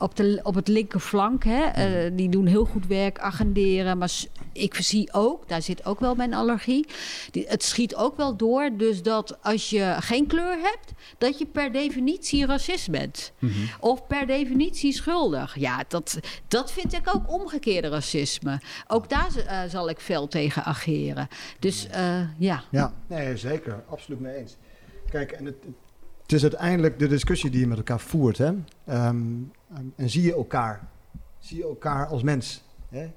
op, 0.00 0.16
de, 0.16 0.40
op 0.42 0.54
het 0.54 0.68
linkerflank. 0.68 1.44
Hè? 1.44 1.62
Eh, 1.64 2.10
die 2.12 2.28
doen 2.28 2.46
heel 2.46 2.64
goed 2.64 2.86
werk, 2.86 3.18
agenderen. 3.18 3.98
Maar 3.98 4.10
ik 4.52 4.74
zie 4.74 5.12
ook, 5.12 5.48
daar 5.48 5.62
zit 5.62 5.84
ook 5.84 6.00
wel 6.00 6.14
mijn 6.14 6.34
allergie. 6.34 6.86
Die, 7.30 7.44
het 7.48 7.62
schiet 7.62 7.94
ook 7.94 8.16
wel 8.16 8.36
door. 8.36 8.70
Dus 8.76 9.02
dat 9.02 9.42
als 9.42 9.70
je 9.70 9.96
geen 9.98 10.26
kleur 10.26 10.58
hebt, 10.62 10.92
dat 11.18 11.38
je 11.38 11.46
per 11.46 11.72
definitie 11.72 12.46
racist 12.46 12.90
bent. 12.90 13.32
Mhm. 13.38 13.52
Of 13.80 14.06
per 14.06 14.26
definitie 14.26 14.92
schuldig. 14.92 15.54
Ja, 15.58 15.84
dat, 15.88 16.18
dat 16.48 16.72
vind 16.72 16.92
ik 16.92 17.14
ook 17.14 17.32
omgekeerde 17.32 17.88
racisme. 17.88 18.60
Ook 18.86 19.08
daar 19.08 19.36
eh, 19.36 19.60
zal 19.68 19.88
ik 19.88 19.98
fel 19.98 20.28
tegen 20.28 20.64
ageren. 20.64 21.28
Dus 21.58 21.86
eh, 21.88 22.20
ja. 22.38 22.62
Ja, 22.70 22.94
nee, 23.06 23.36
zeker. 23.36 23.82
Absoluut 23.88 24.20
mee 24.20 24.34
eens. 24.34 24.56
Kijk, 25.10 25.32
en 25.32 25.44
het, 25.44 25.56
het 26.30 26.38
is 26.42 26.50
uiteindelijk 26.50 26.98
de 26.98 27.06
discussie 27.06 27.50
die 27.50 27.60
je 27.60 27.66
met 27.66 27.76
elkaar 27.76 28.00
voert. 28.00 28.38
Hè? 28.38 28.52
Ehm, 28.84 29.16
en 29.96 30.10
zie 30.10 30.22
je 30.22 30.34
elkaar. 30.34 30.88
Zie 31.38 31.56
je 31.56 31.62
elkaar 31.62 32.06
als 32.06 32.22
mens. 32.22 32.62
Hè? 32.88 33.10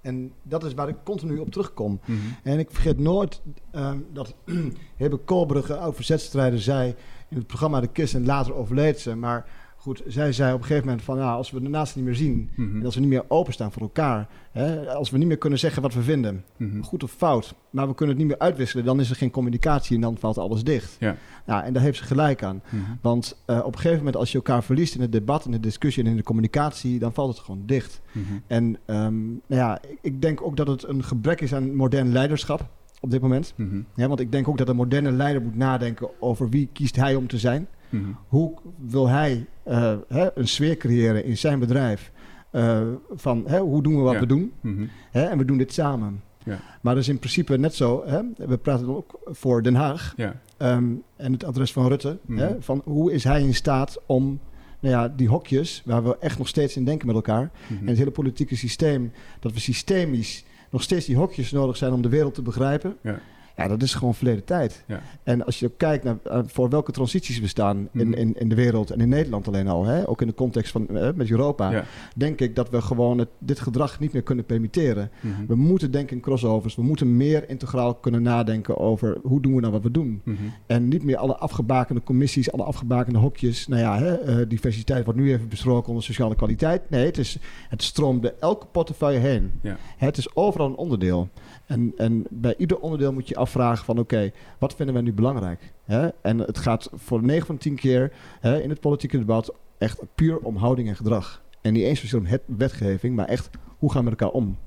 En 0.00 0.32
dat 0.42 0.64
is 0.64 0.74
waar 0.74 0.88
ik 0.88 0.96
continu 1.04 1.38
op 1.38 1.50
terugkom. 1.50 2.00
Mhm. 2.04 2.18
En 2.42 2.58
ik 2.58 2.70
vergeet 2.70 2.98
nooit 2.98 3.40
ehm, 3.70 3.98
dat 4.12 4.34
Hebe 4.96 5.16
Koolbrugge, 5.16 5.76
oud 5.76 5.94
verzetstrijder, 5.94 6.60
zei 6.60 6.94
in 7.28 7.36
het 7.36 7.46
programma 7.46 7.80
De 7.80 7.86
Kist 7.86 8.14
en 8.14 8.26
later 8.26 8.54
overleed 8.54 8.98
ze. 8.98 9.14
Maar 9.14 9.46
goed, 9.80 10.02
zij 10.06 10.32
zei 10.32 10.52
op 10.52 10.58
een 10.60 10.64
gegeven 10.66 10.86
moment 10.86 11.04
van 11.04 11.16
ja, 11.16 11.32
als 11.32 11.50
we 11.50 11.60
de 11.62 11.68
naasten 11.68 11.98
niet 12.00 12.08
meer 12.08 12.18
zien 12.18 12.50
Mhm. 12.56 12.76
en 12.78 12.84
als 12.84 12.94
we 12.94 13.00
niet 13.00 13.08
meer 13.08 13.24
openstaan 13.28 13.72
voor 13.72 13.82
elkaar, 13.82 14.28
hè, 14.52 14.94
als 14.94 15.10
we 15.10 15.18
niet 15.18 15.26
meer 15.26 15.38
kunnen 15.38 15.58
zeggen 15.58 15.82
wat 15.82 15.94
we 15.94 16.02
vinden, 16.02 16.44
Mhm. 16.56 16.80
goed 16.82 17.02
of 17.02 17.10
fout, 17.12 17.54
maar 17.70 17.88
we 17.88 17.94
kunnen 17.94 18.16
het 18.16 18.24
niet 18.24 18.32
meer 18.32 18.46
uitwisselen, 18.46 18.84
dan 18.84 19.00
is 19.00 19.10
er 19.10 19.16
geen 19.16 19.30
communicatie 19.30 19.94
en 19.94 20.00
dan 20.00 20.16
valt 20.18 20.38
alles 20.38 20.64
dicht. 20.64 20.96
Ja. 20.98 21.16
Ja, 21.46 21.64
en 21.64 21.72
daar 21.72 21.82
heeft 21.82 21.98
ze 21.98 22.04
gelijk 22.04 22.42
aan. 22.42 22.62
Mhm. 22.68 22.82
Want 23.00 23.42
eh, 23.46 23.58
op 23.58 23.72
een 23.72 23.74
gegeven 23.78 23.98
moment 23.98 24.16
als 24.16 24.30
je 24.32 24.36
elkaar 24.36 24.62
verliest 24.64 24.94
in 24.94 25.00
het 25.00 25.12
debat, 25.12 25.44
in 25.44 25.50
de 25.50 25.60
discussie 25.60 26.04
en 26.04 26.10
in 26.10 26.16
de 26.16 26.22
communicatie, 26.22 26.98
dan 26.98 27.12
valt 27.12 27.28
het 27.36 27.38
gewoon 27.44 27.62
dicht. 27.66 28.00
En 28.46 28.76
ehm, 28.86 29.26
nou 29.26 29.38
ja, 29.46 29.78
ik, 30.00 30.22
denk 30.22 30.42
ook 30.42 30.56
dat 30.56 30.66
het 30.66 30.88
een 30.88 31.04
gebrek 31.04 31.40
is 31.40 31.54
aan 31.54 31.74
modern 31.74 32.12
leiderschap 32.12 32.68
op 33.00 33.10
dit 33.10 33.20
moment. 33.20 33.54
Ja, 33.94 34.08
want 34.08 34.20
ik 34.20 34.32
denk 34.32 34.48
ook 34.48 34.58
dat 34.58 34.68
een 34.68 34.76
moderne 34.76 35.10
leider 35.12 35.42
moet 35.42 35.56
nadenken 35.56 36.08
over 36.20 36.48
wie 36.48 36.68
kiest 36.72 36.96
hij 36.96 37.14
om 37.14 37.26
te 37.26 37.38
zijn. 37.38 37.66
Mhm. 37.90 38.10
Hoe 38.28 38.52
wil 38.78 39.08
hij 39.08 39.46
eh, 39.62 39.94
hè, 40.08 40.38
een 40.38 40.48
sfeer 40.48 40.76
creëren 40.76 41.24
in 41.24 41.38
zijn 41.38 41.58
bedrijf? 41.58 42.12
eh, 42.50 42.80
van 43.10 43.44
hè, 43.46 43.58
hoe 43.58 43.82
doen 43.82 43.96
we 43.96 44.00
wat 44.00 44.12
Ja. 44.12 44.20
we 44.20 44.26
doen? 44.26 44.52
Mhm. 44.60 44.84
Hè, 45.10 45.22
en 45.24 45.38
we 45.38 45.44
doen 45.44 45.58
dit 45.58 45.72
samen. 45.72 46.22
Ja. 46.44 46.58
Maar 46.82 46.94
dat 46.94 47.02
is 47.02 47.08
in 47.08 47.18
principe 47.18 47.58
net 47.58 47.74
zo. 47.74 48.02
Hè, 48.06 48.20
we 48.46 48.58
praten 48.58 48.86
dan 48.86 48.94
ook 48.96 49.20
voor 49.24 49.62
Den 49.62 49.74
Haag 49.74 50.12
Ja. 50.16 50.40
ehm, 50.56 50.92
en 51.16 51.32
het 51.32 51.44
adres 51.44 51.72
van 51.72 51.88
Rutte. 51.88 52.18
Mhm. 52.26 52.38
Hè, 52.38 52.56
van 52.62 52.82
hoe 52.84 53.12
is 53.12 53.24
hij 53.24 53.42
in 53.42 53.54
staat 53.54 53.98
om 54.06 54.40
nou 54.80 54.94
ja, 54.94 55.08
die 55.08 55.28
hokjes, 55.28 55.82
waar 55.84 56.04
we 56.04 56.16
echt 56.20 56.38
nog 56.38 56.48
steeds 56.48 56.76
in 56.76 56.84
denken 56.84 57.06
met 57.06 57.16
elkaar. 57.16 57.50
En 57.80 57.86
het 57.86 57.98
hele 57.98 58.10
politieke 58.10 58.56
systeem, 58.56 59.12
dat 59.40 59.52
we 59.52 59.60
systemisch 59.60 60.44
nog 60.70 60.82
steeds 60.82 61.06
die 61.06 61.16
hokjes 61.16 61.50
nodig 61.50 61.76
zijn 61.76 61.92
om 61.92 62.02
de 62.02 62.08
wereld 62.08 62.34
te 62.34 62.42
begrijpen. 62.42 62.96
Ja. 63.02 63.20
Ja, 63.62 63.68
dat 63.68 63.82
is 63.82 63.94
gewoon 63.94 64.14
verleden 64.14 64.44
tijd. 64.44 64.84
Ja. 64.86 65.02
En 65.22 65.44
als 65.44 65.58
je 65.58 65.66
ook 65.66 65.78
kijkt 65.78 66.04
naar 66.04 66.16
eh, 66.24 66.38
voor 66.46 66.68
welke 66.68 66.92
transities 66.92 67.40
we 67.40 67.46
staan 67.46 67.88
in, 67.92 68.08
Mhm. 68.08 68.12
in, 68.18 68.34
in 68.38 68.48
de 68.48 68.54
wereld 68.54 68.90
en 68.90 69.00
in 69.00 69.08
Nederland 69.08 69.48
alleen 69.48 69.68
al, 69.68 69.84
hè, 69.84 70.08
ook 70.08 70.20
in 70.20 70.26
de 70.26 70.34
context 70.34 70.72
van 70.72 70.88
eh, 70.88 71.08
met 71.14 71.30
Europa, 71.30 71.70
Ja. 71.70 71.84
denk 72.16 72.40
ik 72.40 72.56
dat 72.56 72.70
we 72.70 72.80
gewoon 72.82 73.18
het, 73.18 73.28
dit 73.38 73.60
gedrag 73.60 74.00
niet 74.00 74.12
meer 74.12 74.22
kunnen 74.22 74.44
permitteren. 74.44 75.10
Mhm. 75.20 75.46
We 75.46 75.54
moeten 75.54 75.90
denken 75.90 76.16
in 76.16 76.22
crossovers, 76.22 76.74
we 76.74 76.82
moeten 76.82 77.16
meer 77.16 77.48
integraal 77.48 77.94
kunnen 77.94 78.22
nadenken 78.22 78.78
over 78.78 79.18
hoe 79.22 79.40
doen 79.40 79.54
we 79.54 79.60
nou 79.60 79.72
wat 79.72 79.82
we 79.82 79.90
doen. 79.90 80.20
Mhm. 80.24 80.36
En 80.66 80.88
niet 80.88 81.02
meer 81.04 81.16
alle 81.16 81.36
afgebakende 81.36 82.02
commissies, 82.02 82.52
alle 82.52 82.62
afgebakende 82.64 83.18
hokjes. 83.18 83.66
Nou 83.66 83.80
ja, 83.80 83.98
hè, 83.98 84.14
eh, 84.14 84.48
diversiteit 84.48 85.04
wordt 85.04 85.20
nu 85.20 85.32
even 85.32 85.48
besproken 85.48 85.88
onder 85.88 86.04
sociale 86.04 86.34
kwaliteit. 86.36 86.90
Nee, 86.90 87.04
het, 87.06 87.18
is, 87.18 87.38
het 87.68 87.82
stroomt 87.82 88.22
door 88.22 88.34
elke 88.40 88.66
portefeuille 88.66 89.18
heen. 89.18 89.52
Ja. 89.62 89.76
Het 89.96 90.16
is 90.18 90.34
overal 90.36 90.66
een 90.66 90.76
onderdeel. 90.76 91.28
En, 91.66 91.92
en 91.96 92.24
bij 92.30 92.54
ieder 92.58 92.78
onderdeel 92.78 93.12
moet 93.12 93.28
je 93.28 93.36
afvragen 93.50 93.84
van 93.84 93.98
oké, 93.98 94.32
wat 94.58 94.74
vinden 94.74 94.94
wij 94.94 95.04
nu 95.04 95.12
belangrijk? 95.12 95.72
Hè? 95.84 96.08
En 96.22 96.38
het 96.38 96.58
gaat 96.58 96.88
voor 96.94 97.22
9 97.22 97.46
van 97.46 97.58
10 97.58 97.74
keer 97.74 98.12
hè, 98.40 98.60
in 98.60 98.70
het 98.70 98.80
politieke 98.80 99.18
debat 99.18 99.54
echt 99.78 100.00
puur 100.14 100.38
om 100.38 100.56
houding 100.56 100.88
en 100.88 100.96
gedrag. 100.96 101.42
En 101.60 101.72
niet 101.72 101.84
eens 101.84 102.00
zozeer 102.00 102.18
om 102.18 102.26
het 102.26 102.42
wetgeving, 102.46 103.16
maar 103.16 103.26
echt 103.26 103.50
hoe 103.78 103.92
gaan 103.92 104.04
we 104.04 104.10
met 104.10 104.20
elkaar 104.20 104.34
om? 104.34 104.58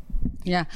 Ja. 0.42 0.68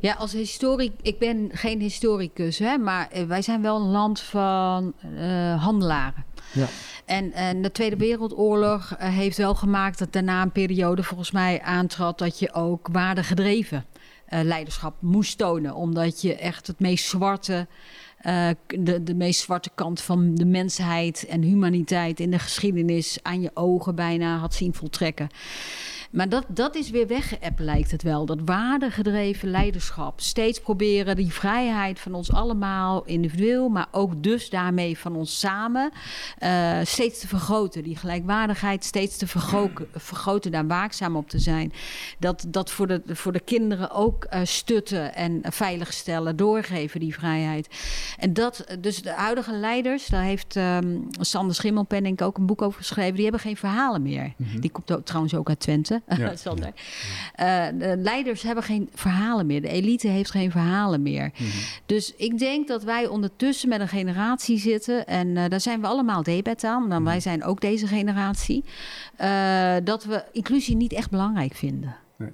Ja, 0.00 0.14
als 0.14 0.32
historic, 0.32 0.92
ik 1.02 1.18
ben 1.18 1.48
geen 1.52 1.80
historicus, 1.80 2.58
hè, 2.58 2.78
maar 2.78 3.08
eh, 3.10 3.24
wij 3.24 3.42
zijn 3.42 3.62
wel 3.62 3.76
een 3.76 3.90
land 3.90 4.20
van 4.20 4.92
eh, 5.16 5.64
handelaren. 5.64 6.24
Ja. 6.52 6.66
En, 7.04 7.32
en 7.32 7.62
de 7.62 7.72
Tweede 7.72 7.96
Wereldoorlog 7.96 8.94
eh, 8.98 9.08
heeft 9.08 9.36
wel 9.36 9.54
gemaakt 9.54 9.98
dat 9.98 10.12
daarna 10.12 10.42
een 10.42 10.52
periode 10.52 11.02
volgens 11.02 11.30
mij 11.30 11.62
aantrad 11.62 12.18
dat 12.18 12.38
je 12.38 12.54
ook 12.54 12.88
waardegedreven 12.92 13.84
eh, 14.28 14.40
leiderschap 14.42 14.94
moest 15.00 15.38
tonen. 15.38 15.74
Omdat 15.74 16.20
je 16.20 16.36
echt 16.36 16.66
het 16.66 16.80
meest 16.80 17.06
zwarte, 17.06 17.66
eh, 18.18 18.48
de, 18.66 19.02
de 19.02 19.14
meest 19.14 19.40
zwarte 19.40 19.70
kant 19.74 20.00
van 20.00 20.34
de 20.34 20.44
mensheid 20.44 21.26
en 21.26 21.42
humaniteit 21.42 22.20
in 22.20 22.30
de 22.30 22.38
geschiedenis 22.38 23.18
aan 23.22 23.40
je 23.40 23.50
ogen 23.54 23.94
bijna 23.94 24.36
had 24.36 24.54
zien 24.54 24.74
voltrekken. 24.74 25.28
Maar 26.10 26.28
dat, 26.28 26.44
dat 26.48 26.74
is 26.74 26.90
weer 26.90 27.06
weggeëpt, 27.06 27.60
lijkt 27.60 27.90
het 27.90 28.02
wel. 28.02 28.26
Dat 28.26 28.38
waardegedreven 28.44 29.50
leiderschap. 29.50 30.20
Steeds 30.20 30.60
proberen 30.60 31.16
die 31.16 31.32
vrijheid 31.32 32.00
van 32.00 32.14
ons 32.14 32.32
allemaal, 32.32 33.04
individueel, 33.04 33.68
maar 33.68 33.86
ook 33.90 34.22
dus 34.22 34.50
daarmee 34.50 34.98
van 34.98 35.16
ons 35.16 35.38
samen, 35.38 35.90
eh, 36.38 36.78
steeds 36.82 37.20
te 37.20 37.28
vergroten. 37.28 37.82
Die 37.82 37.96
gelijkwaardigheid 37.96 38.84
steeds 38.84 39.16
te 39.16 39.26
vergroten, 39.26 39.86
vergroten, 39.94 40.50
daar 40.50 40.66
waakzaam 40.66 41.16
op 41.16 41.28
te 41.28 41.38
zijn. 41.38 41.72
Dat, 42.18 42.44
dat 42.48 42.70
voor, 42.70 42.86
de, 42.86 43.02
voor 43.06 43.32
de 43.32 43.40
kinderen 43.40 43.90
ook 43.90 44.24
eh, 44.24 44.40
stutten 44.44 45.14
en 45.14 45.40
veiligstellen, 45.42 46.36
doorgeven 46.36 47.00
die 47.00 47.14
vrijheid. 47.14 47.68
En 48.18 48.32
dat, 48.32 48.64
dus 48.80 49.02
de 49.02 49.10
huidige 49.10 49.52
leiders, 49.52 50.06
daar 50.06 50.22
heeft 50.22 50.56
ehm 50.56 50.96
Sander 51.20 51.54
Schimmelpenning 51.54 52.20
ook 52.22 52.38
een 52.38 52.46
boek 52.46 52.62
over 52.62 52.78
geschreven, 52.78 53.14
die 53.14 53.22
hebben 53.22 53.40
geen 53.40 53.56
verhalen 53.56 54.02
meer. 54.02 54.32
Die 54.60 54.70
komt 54.70 54.92
ook, 54.92 55.04
trouwens 55.04 55.34
ook 55.34 55.48
uit 55.48 55.60
Twente. 55.60 55.97
Vertellen, 56.06 56.30
Ja. 56.30 56.36
Sander. 56.36 56.72
Eh, 57.34 57.66
de 57.78 57.96
leiders 58.02 58.42
hebben 58.42 58.64
geen 58.64 58.88
verhalen 58.94 59.46
meer. 59.46 59.62
De 59.62 59.68
elite 59.68 60.08
heeft 60.08 60.30
geen 60.30 60.50
verhalen 60.50 61.02
meer. 61.02 61.30
Mhm. 61.34 61.44
Dus 61.86 62.14
ik 62.16 62.38
denk 62.38 62.68
dat 62.68 62.82
wij 62.82 63.06
ondertussen 63.06 63.68
met 63.68 63.80
een 63.80 63.88
generatie 63.88 64.58
zitten. 64.58 65.06
En 65.06 65.36
eh, 65.36 65.48
daar 65.48 65.60
zijn 65.60 65.80
we 65.80 65.86
allemaal 65.86 66.22
debet 66.22 66.64
aan. 66.64 66.88
Maar 66.88 67.02
wij 67.04 67.20
zijn 67.20 67.44
ook 67.44 67.60
deze 67.60 67.86
generatie. 67.86 68.64
eh, 69.16 69.74
dat 69.84 70.04
we 70.04 70.24
inclusie 70.32 70.76
niet 70.76 70.92
echt 70.92 71.10
belangrijk 71.10 71.54
vinden. 71.54 71.96
Nee. 72.16 72.30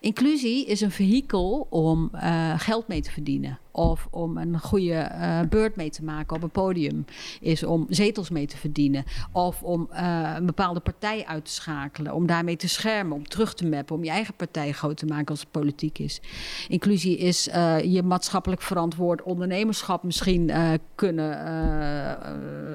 Inclusie 0.00 0.66
is 0.66 0.80
een 0.80 0.90
vehikel 0.90 1.66
om 1.70 2.10
geld 2.56 2.88
mee 2.88 3.00
te 3.00 3.10
verdienen. 3.10 3.58
Of 3.76 4.08
om 4.10 4.36
een 4.36 4.60
goede 4.60 4.94
eh, 4.94 5.40
beurt 5.48 5.76
mee 5.76 5.90
te 5.90 6.04
maken 6.04 6.36
op 6.36 6.42
een 6.42 6.50
podium. 6.50 7.04
Is 7.40 7.64
om 7.64 7.86
zetels 7.88 8.30
mee 8.30 8.46
te 8.46 8.56
verdienen. 8.56 9.04
Of 9.32 9.62
om 9.62 9.88
eh, 9.90 10.32
een 10.36 10.46
bepaalde 10.46 10.80
partij 10.80 11.26
uit 11.26 11.44
te 11.44 11.50
schakelen. 11.50 12.14
Om 12.14 12.26
daarmee 12.26 12.56
te 12.56 12.68
schermen. 12.68 13.16
Om 13.16 13.28
terug 13.28 13.54
te 13.54 13.66
mappen. 13.66 13.96
Om 13.96 14.04
je 14.04 14.10
eigen 14.10 14.34
partij 14.34 14.72
groot 14.72 14.96
te 14.96 15.06
maken 15.06 15.26
als 15.26 15.40
het 15.40 15.50
politiek 15.50 15.98
is. 15.98 16.20
Inclusie 16.68 17.16
is 17.18 17.48
eh, 17.48 17.80
je 17.80 18.02
maatschappelijk 18.02 18.62
verantwoord 18.62 19.22
ondernemerschap 19.22 20.02
misschien 20.02 20.52
kunnen 20.94 21.38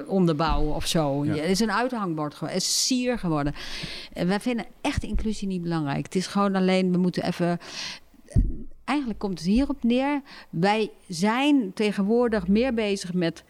onderbouwen 0.06 0.74
of 0.74 0.86
zo. 0.86 1.24
Ja. 1.24 1.34
Het 1.34 1.50
is 1.50 1.60
een 1.60 1.72
uithangbord 1.72 2.32
geworden. 2.34 2.56
Het 2.56 2.66
is 2.66 2.86
sier 2.86 3.18
geworden. 3.18 3.54
En 4.12 4.26
wij 4.26 4.40
vinden 4.40 4.66
echt 4.80 5.02
inclusie 5.02 5.48
niet 5.48 5.62
belangrijk. 5.62 6.04
Het 6.04 6.14
is 6.14 6.26
gewoon 6.26 6.54
alleen, 6.54 6.92
we 6.92 6.98
moeten 6.98 7.24
even 7.24 7.58
eigenlijk 8.84 9.18
komt 9.18 9.38
het 9.38 9.48
hierop 9.48 9.82
neer. 9.82 10.20
Wij 10.50 10.90
zijn 11.08 11.72
tegenwoordig 11.74 12.48
meer 12.48 12.74
bezig 12.74 13.14
met 13.14 13.44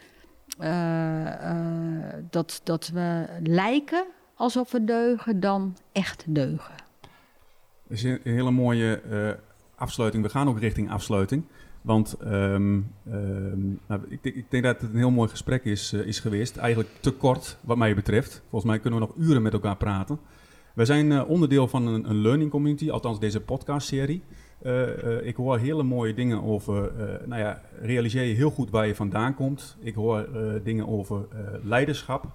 eh, 0.59 1.49
eh, 1.49 2.13
dat, 2.29 2.61
dat 2.63 2.87
we 2.93 3.25
lijken 3.43 4.05
alsof 4.35 4.71
we 4.71 4.83
deugen 4.83 5.39
dan 5.39 5.77
echt 5.91 6.23
deugen. 6.27 6.73
Dat 7.87 7.97
is 7.97 8.03
een 8.03 8.19
hele 8.23 8.51
mooie 8.51 9.01
eh, 9.01 9.29
afsluiting. 9.75 10.23
We 10.23 10.29
gaan 10.29 10.47
ook 10.47 10.59
richting 10.59 10.91
afsluiting. 10.91 11.43
Want 11.81 12.13
ehm, 12.13 12.79
ehm, 13.11 13.67
nou, 13.87 14.01
ik, 14.09 14.23
denk- 14.23 14.35
ik 14.35 14.45
denk 14.51 14.63
dat 14.63 14.81
het 14.81 14.89
een 14.91 14.97
heel 14.97 15.11
mooi 15.11 15.29
gesprek 15.29 15.63
is, 15.65 15.93
is 15.93 16.19
geweest. 16.19 16.57
Eigenlijk 16.57 16.89
te 16.99 17.11
kort, 17.11 17.57
wat 17.61 17.77
mij 17.77 17.95
betreft. 17.95 18.41
Volgens 18.49 18.71
mij 18.71 18.79
kunnen 18.79 18.99
we 18.99 19.05
nog 19.05 19.15
uren 19.17 19.41
met 19.41 19.53
elkaar 19.53 19.77
praten. 19.77 20.19
We 20.73 20.85
zijn 20.85 21.25
onderdeel 21.25 21.67
van 21.67 21.87
een, 21.87 22.09
een 22.09 22.21
learning 22.21 22.51
community, 22.51 22.89
althans 22.89 23.19
deze 23.19 23.41
podcastserie. 23.41 24.23
Eh, 24.63 25.17
eh, 25.17 25.25
ik 25.25 25.35
hoor 25.35 25.57
hele 25.57 25.83
mooie 25.83 26.13
dingen 26.13 26.43
over, 26.43 26.99
eh, 26.99 27.27
nou 27.27 27.41
ja, 27.41 27.61
realiseer 27.81 28.23
je 28.23 28.33
heel 28.33 28.49
goed 28.49 28.69
waar 28.69 28.87
je 28.87 28.95
vandaan 28.95 29.35
komt. 29.35 29.77
Ik 29.79 29.95
hoor 29.95 30.29
dingen 30.63 30.87
over 30.87 31.27
leiderschap. 31.63 32.25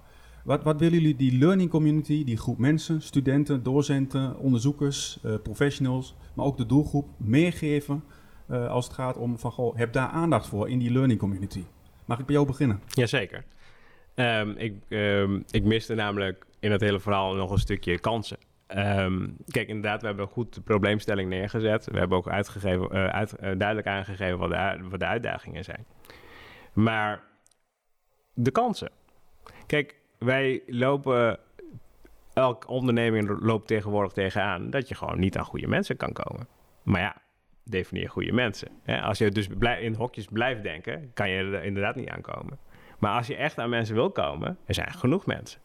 Wat, 0.43 0.63
wat 0.63 0.79
willen 0.79 0.99
jullie 0.99 1.15
die 1.15 1.37
learning 1.37 1.69
community, 1.69 2.23
die 2.23 2.37
groep 2.37 2.57
mensen, 2.57 3.01
studenten, 3.01 3.63
docenten, 3.63 4.37
onderzoekers, 4.37 5.19
professionals, 5.43 6.15
maar 6.33 6.45
ook 6.45 6.57
de 6.57 6.65
doelgroep 6.65 7.07
meegeven 7.17 8.03
eh, 8.49 8.69
als 8.69 8.85
het 8.85 8.93
gaat 8.93 9.17
om 9.17 9.37
van, 9.37 9.51
goh, 9.51 9.75
heb 9.77 9.93
daar 9.93 10.07
aandacht 10.07 10.47
voor 10.47 10.69
in 10.69 10.79
die 10.79 10.91
learning 10.91 11.19
community? 11.19 11.63
Mag 12.05 12.19
ik 12.19 12.25
bij 12.25 12.35
jou 12.35 12.47
beginnen? 12.47 12.81
Jazeker. 12.87 13.43
Ehm 14.13 14.49
ik, 14.49 14.73
ehm, 14.87 15.39
ik 15.49 15.63
miste 15.63 15.95
namelijk 15.95 16.45
in 16.59 16.71
het 16.71 16.81
hele 16.81 16.99
verhaal 16.99 17.35
nog 17.35 17.51
een 17.51 17.59
stukje 17.59 17.99
kansen. 17.99 18.37
Ehm, 18.69 19.27
kijk, 19.47 19.67
inderdaad, 19.67 20.01
we 20.01 20.07
hebben 20.07 20.27
goed 20.27 20.53
de 20.53 20.61
probleemstelling 20.61 21.29
neergezet. 21.29 21.85
We 21.85 21.97
hebben 21.97 22.17
ook 22.17 22.27
uitgegeven, 22.27 22.91
eh, 22.91 23.21
eh, 23.21 23.27
duidelijk 23.39 23.87
aangegeven 23.87 24.37
wat 24.37 24.49
de, 24.49 24.87
wat 24.89 24.99
de 24.99 25.05
uitdagingen 25.05 25.63
zijn. 25.63 25.85
Maar 26.73 27.23
de 28.33 28.51
kansen. 28.51 28.91
Kijk, 29.65 29.95
wij 30.19 30.63
lopen... 30.67 31.39
Elk 32.33 32.67
onderneming 32.67 33.39
loopt 33.41 33.67
tegenwoordig 33.67 34.11
tegenaan... 34.11 34.69
dat 34.69 34.87
je 34.87 34.95
gewoon 34.95 35.19
niet 35.19 35.37
aan 35.37 35.45
goede 35.45 35.67
mensen 35.67 35.97
kan 35.97 36.13
komen. 36.13 36.47
Maar 36.83 37.01
ja, 37.01 37.15
definieer 37.63 38.09
goede 38.09 38.31
mensen. 38.31 38.69
Als 38.85 39.17
je 39.17 39.31
dus 39.31 39.47
in 39.79 39.93
hokjes 39.93 40.25
blijft 40.25 40.63
denken... 40.63 41.13
kan 41.13 41.29
je 41.29 41.37
er 41.37 41.63
inderdaad 41.63 41.95
niet 41.95 42.09
aankomen. 42.09 42.59
Maar 42.99 43.15
als 43.15 43.27
je 43.27 43.35
echt 43.35 43.59
aan 43.59 43.69
mensen 43.69 43.95
wil 43.95 44.11
komen... 44.11 44.57
er 44.65 44.73
zijn 44.73 44.91
genoeg 44.91 45.25
mensen. 45.25 45.61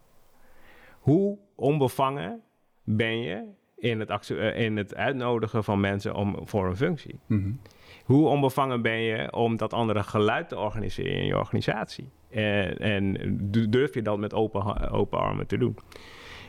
Hoe 0.99 1.39
onbevangen 1.55 2.43
ben 2.85 3.21
je 3.21 3.45
in 3.77 4.01
het, 4.01 4.31
eh, 4.31 4.61
in 4.61 4.77
het 4.77 4.95
uitnodigen 4.95 5.65
van 5.65 5.81
mensen 5.81 6.15
om, 6.15 6.37
voor 6.43 6.67
een 6.67 6.77
functie? 6.77 7.19
Mhm. 7.27 7.51
Hoe 8.05 8.29
onbevangen 8.29 8.83
ben 8.83 9.01
je 9.01 9.33
om 9.33 9.57
dat 9.57 9.73
andere 9.73 10.03
geluid 10.03 10.49
te 10.49 10.59
organiseren 10.59 11.13
in 11.13 11.27
je 11.27 11.37
organisatie? 11.39 12.09
En, 12.31 12.77
en 12.79 13.17
du- 13.51 13.69
durf 13.69 13.95
je 13.95 14.03
dat 14.03 14.19
met 14.19 14.35
open, 14.35 14.91
open 14.91 15.19
armen 15.19 15.47
te 15.47 15.59
doen? 15.59 15.77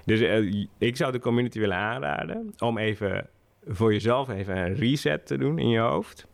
Dus 0.05 0.19
eh, 0.21 0.65
ik 0.77 0.95
zou 0.95 1.11
de 1.11 1.19
community 1.19 1.59
willen 1.59 1.77
aanraden 1.77 2.53
om 2.59 2.77
even 2.77 3.27
voor 3.67 3.93
jezelf 3.93 4.29
even 4.29 4.57
een 4.57 4.73
reset 4.75 5.25
te 5.27 5.37
doen 5.37 5.59
in 5.59 5.69
je 5.69 5.79
hoofd. 5.79 6.27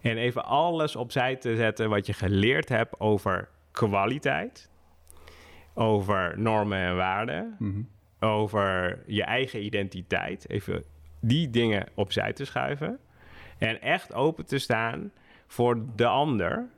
En 0.00 0.16
even 0.16 0.44
alles 0.44 0.96
opzij 0.96 1.36
te 1.36 1.56
zetten 1.56 1.88
wat 1.88 2.06
je 2.06 2.12
geleerd 2.12 2.68
hebt 2.68 3.00
over 3.00 3.48
kwaliteit, 3.70 4.70
over 5.74 6.34
normen 6.38 6.78
en 6.78 6.96
waarden, 6.96 7.56
Mhm. 7.58 7.80
Over 8.20 9.02
je 9.06 9.22
eigen 9.24 9.64
identiteit. 9.64 10.48
Even 10.50 10.84
die 11.20 11.50
dingen 11.50 11.86
opzij 11.94 12.32
te 12.32 12.44
schuiven. 12.44 12.98
En 13.58 13.80
echt 13.80 14.14
open 14.14 14.46
te 14.46 14.58
staan 14.58 15.12
voor 15.46 15.84
de 15.96 16.06
ander 16.06 16.68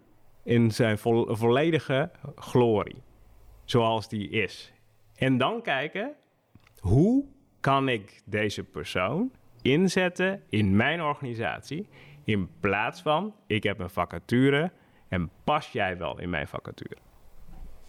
in 0.42 0.70
zijn 0.70 0.98
vo- 0.98 1.34
volledige 1.34 2.10
glorie. 2.34 3.02
Zoals 3.64 4.08
die 4.08 4.28
is. 4.28 4.72
En 5.16 5.38
dan 5.38 5.62
kijken, 5.62 6.14
hoe 6.78 7.24
kan 7.60 7.88
ik 7.88 8.22
deze 8.24 8.64
persoon 8.64 9.30
inzetten 9.62 10.42
in 10.48 10.76
mijn 10.76 11.02
organisatie? 11.02 11.88
In 12.24 12.48
plaats 12.60 13.02
van, 13.02 13.34
ik 13.46 13.62
heb 13.62 13.78
een 13.78 13.90
vacature 13.90 14.72
en 15.08 15.30
pas 15.44 15.72
jij 15.72 15.96
wel 15.98 16.18
in 16.20 16.30
mijn 16.30 16.48
vacature? 16.48 16.96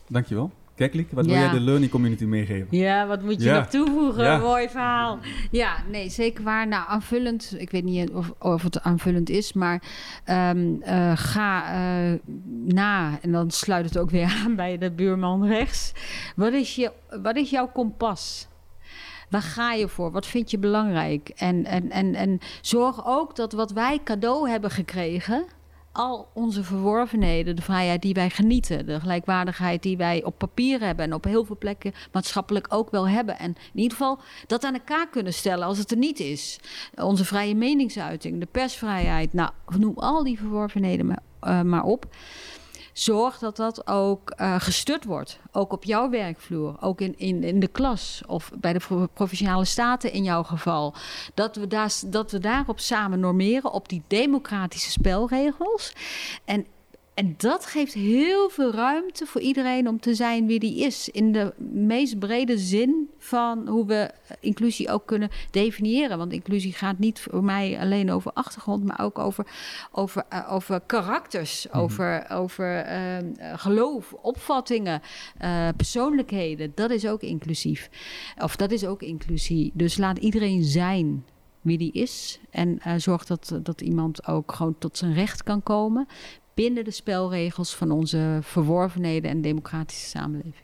Dankjewel. 0.07 0.51
Kijk, 0.75 0.93
Liek, 0.93 1.11
wat 1.11 1.25
wil 1.25 1.35
jij 1.35 1.49
de 1.49 1.59
learning 1.59 1.91
community 1.91 2.23
meegeven? 2.23 2.77
Ja, 2.77 3.07
wat 3.07 3.21
moet 3.21 3.43
je 3.43 3.51
nog 3.51 3.67
toevoegen? 3.67 4.39
Mooi 4.41 4.69
verhaal. 4.69 5.19
Ja, 5.51 5.75
nee, 5.89 6.09
zeker 6.09 6.43
waar. 6.43 6.67
Nou, 6.67 6.87
aanvullend, 6.87 7.55
ik 7.57 7.69
weet 7.69 7.83
niet 7.83 8.11
of, 8.11 8.33
of 8.39 8.63
het 8.63 8.81
aanvullend 8.81 9.29
is, 9.29 9.53
maar 9.53 9.81
ehm, 10.23 10.81
eh, 10.81 11.11
ga 11.15 11.73
eh, 11.73 12.19
na, 12.65 13.19
en 13.21 13.31
dan 13.31 13.51
sluit 13.51 13.85
het 13.85 13.97
ook 13.97 14.09
weer 14.09 14.33
aan 14.45 14.55
bij 14.55 14.77
de 14.77 14.91
buurman 14.91 15.45
rechts. 15.47 15.91
Wat 16.35 16.53
is, 16.53 16.75
je, 16.75 16.91
wat 17.21 17.35
is 17.35 17.49
jouw 17.49 17.67
kompas? 17.67 18.47
Waar 19.29 19.41
ga 19.41 19.73
je 19.73 19.87
voor? 19.87 20.11
Wat 20.11 20.25
vind 20.25 20.51
je 20.51 20.57
belangrijk? 20.57 21.29
En, 21.29 21.65
en, 21.65 21.89
en, 21.89 22.15
en 22.15 22.39
zorg 22.61 23.05
ook 23.05 23.35
dat 23.35 23.51
wat 23.51 23.71
wij 23.71 23.99
cadeau 24.03 24.49
hebben 24.49 24.71
gekregen, 24.71 25.45
al 25.93 26.27
onze 26.33 26.63
verworvenheden, 26.63 27.55
de 27.55 27.61
vrijheid 27.61 28.01
die 28.01 28.13
wij 28.13 28.29
genieten, 28.29 28.85
de 28.85 28.99
gelijkwaardigheid 28.99 29.83
die 29.83 29.97
wij 29.97 30.23
op 30.23 30.37
papier 30.37 30.79
hebben 30.79 31.05
en 31.05 31.13
op 31.13 31.23
heel 31.23 31.45
veel 31.45 31.57
plekken 31.57 31.93
maatschappelijk 32.11 32.67
ook 32.69 32.91
wel 32.91 33.07
hebben. 33.07 33.39
En 33.39 33.55
in 33.73 33.79
ieder 33.79 33.97
geval 33.97 34.19
dat 34.47 34.63
aan 34.63 34.73
elkaar 34.73 35.09
kunnen 35.09 35.33
stellen 35.33 35.65
als 35.65 35.77
het 35.77 35.91
er 35.91 35.97
niet 35.97 36.19
is. 36.19 36.59
Onze 36.95 37.25
vrije 37.25 37.55
meningsuiting, 37.55 38.39
de 38.39 38.47
persvrijheid, 38.51 39.33
nou, 39.33 39.49
noem 39.77 39.97
al 39.97 40.23
die 40.23 40.37
verworvenheden 40.37 41.05
maar, 41.05 41.21
eh, 41.39 41.61
maar 41.61 41.83
op. 41.83 42.05
Zorg 42.93 43.37
dat 43.37 43.55
dat 43.55 43.87
ook 43.87 44.29
eh 44.29 44.55
gestut 44.59 45.03
wordt. 45.05 45.39
Ook 45.51 45.71
op 45.71 45.83
jouw 45.83 46.09
werkvloer. 46.09 46.75
Ook 46.79 47.01
in, 47.01 47.13
in, 47.17 47.43
in 47.43 47.59
de 47.59 47.67
klas. 47.67 48.21
Of 48.27 48.51
bij 48.55 48.73
de 48.73 48.79
pro- 48.79 49.07
provinciale 49.13 49.65
staten 49.65 50.11
in 50.11 50.23
jouw 50.23 50.43
geval. 50.43 50.93
Dat 51.33 51.55
we, 51.55 51.67
daar, 51.67 51.93
dat 52.05 52.31
we 52.31 52.39
daarop 52.39 52.79
samen 52.79 53.19
normeren. 53.19 53.71
Op 53.71 53.89
die 53.89 54.01
democratische 54.07 54.91
spelregels. 54.91 55.93
En, 56.45 56.65
en 57.13 57.33
dat 57.37 57.65
geeft 57.65 57.93
heel 57.93 58.49
veel 58.49 58.71
ruimte 58.71 59.25
voor 59.25 59.41
iedereen 59.41 59.87
om 59.87 59.99
te 59.99 60.15
zijn 60.15 60.47
wie 60.47 60.59
die 60.59 60.79
is. 60.79 61.09
In 61.09 61.31
de 61.31 61.53
meest 61.71 62.19
brede 62.19 62.57
zin 62.57 63.09
van 63.17 63.67
hoe 63.67 63.85
we 63.85 64.11
inclusie 64.39 64.89
ook 64.89 65.05
kunnen 65.05 65.29
definiëren. 65.51 66.17
Want 66.17 66.33
inclusie 66.33 66.73
gaat 66.73 66.99
niet 66.99 67.19
voor 67.19 67.43
mij 67.43 67.79
alleen 67.79 68.11
over 68.11 68.31
achtergrond, 68.31 68.83
maar 68.83 68.99
ook 68.99 69.19
over, 69.19 69.47
over, 69.91 70.23
eh, 70.29 70.53
over 70.53 70.81
karakters, 70.81 71.71
over, 71.71 72.29
over 72.29 72.77
ehm, 72.77 73.31
eh, 73.37 73.53
geloof, 73.55 74.13
opvattingen, 74.13 75.01
eh, 75.37 75.67
persoonlijkheden. 75.75 76.71
Dat 76.75 76.89
is 76.89 77.07
ook 77.07 77.21
inclusief. 77.21 77.89
Of 78.37 78.55
dat 78.55 78.71
is 78.71 78.85
ook 78.85 79.01
inclusie. 79.01 79.71
Dus 79.73 79.97
laat 79.97 80.17
iedereen 80.17 80.63
zijn 80.63 81.25
wie 81.63 81.77
die 81.77 81.91
is. 81.91 82.39
En 82.49 82.79
eh, 82.79 82.93
zorg 82.97 83.25
dat, 83.25 83.59
dat 83.63 83.81
iemand 83.81 84.27
ook 84.27 84.51
gewoon 84.51 84.75
tot 84.77 84.97
zijn 84.97 85.13
recht 85.13 85.43
kan 85.43 85.63
komen 85.63 86.07
binnen 86.53 86.83
de 86.83 86.91
spelregels 86.91 87.75
van 87.75 87.91
onze 87.91 88.39
verworvenheden 88.41 89.29
en 89.29 89.41
democratische 89.41 90.07
samenleving. 90.07 90.63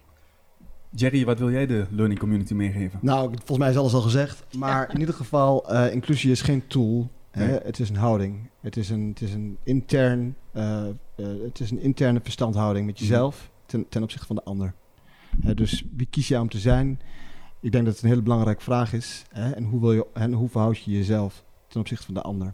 Jerry, 0.95 1.25
wat 1.25 1.39
wil 1.39 1.51
jij 1.51 1.65
de 1.65 1.85
learning 1.89 2.19
community 2.19 2.53
meegeven? 2.53 2.99
Nou, 3.01 3.27
volgens 3.29 3.57
mij 3.57 3.69
is 3.69 3.77
alles 3.77 3.93
al 3.93 4.01
gezegd. 4.01 4.45
Maar 4.57 4.93
in 4.93 4.99
ieder 4.99 5.15
geval, 5.15 5.69
eh, 5.69 5.93
inclusie 5.93 6.31
is 6.31 6.41
geen 6.41 6.67
tool. 6.67 7.09
Hè? 7.31 7.47
Nee. 7.47 7.59
Het 7.63 7.79
is 7.79 7.89
een 7.89 7.95
houding. 7.95 8.49
Het 8.59 8.77
is 8.77 8.89
een, 8.89 9.07
het 9.09 9.21
is 9.21 9.33
een, 9.33 9.57
intern, 9.63 10.35
eh, 10.51 10.87
eh, 10.87 10.93
het 11.43 11.59
is 11.59 11.71
een 11.71 11.79
interne 11.79 12.19
verstandhouding 12.23 12.85
met 12.85 12.99
jezelf 12.99 13.51
ten, 13.65 13.89
ten 13.89 14.03
opzichte 14.03 14.27
van 14.27 14.35
de 14.35 14.43
ander. 14.43 14.73
Hè, 15.41 15.53
dus 15.53 15.83
wie 15.95 16.07
kies 16.09 16.27
jij 16.27 16.39
om 16.39 16.49
te 16.49 16.59
zijn? 16.59 16.99
ik 17.59 17.71
denk 17.71 17.85
dat 17.85 17.93
het 17.93 18.03
een 18.03 18.09
hele 18.09 18.21
belangrijke 18.21 18.63
vraag 18.63 18.93
is. 18.93 19.23
Hè? 19.29 19.51
En, 19.51 19.63
hoe 19.63 19.79
wil 19.79 19.93
je, 19.93 20.05
en 20.13 20.33
hoe 20.33 20.49
verhoud 20.49 20.77
je 20.77 20.91
jezelf 20.91 21.43
ten 21.67 21.79
opzichte 21.79 22.05
van 22.05 22.13
de 22.13 22.21
ander? 22.21 22.53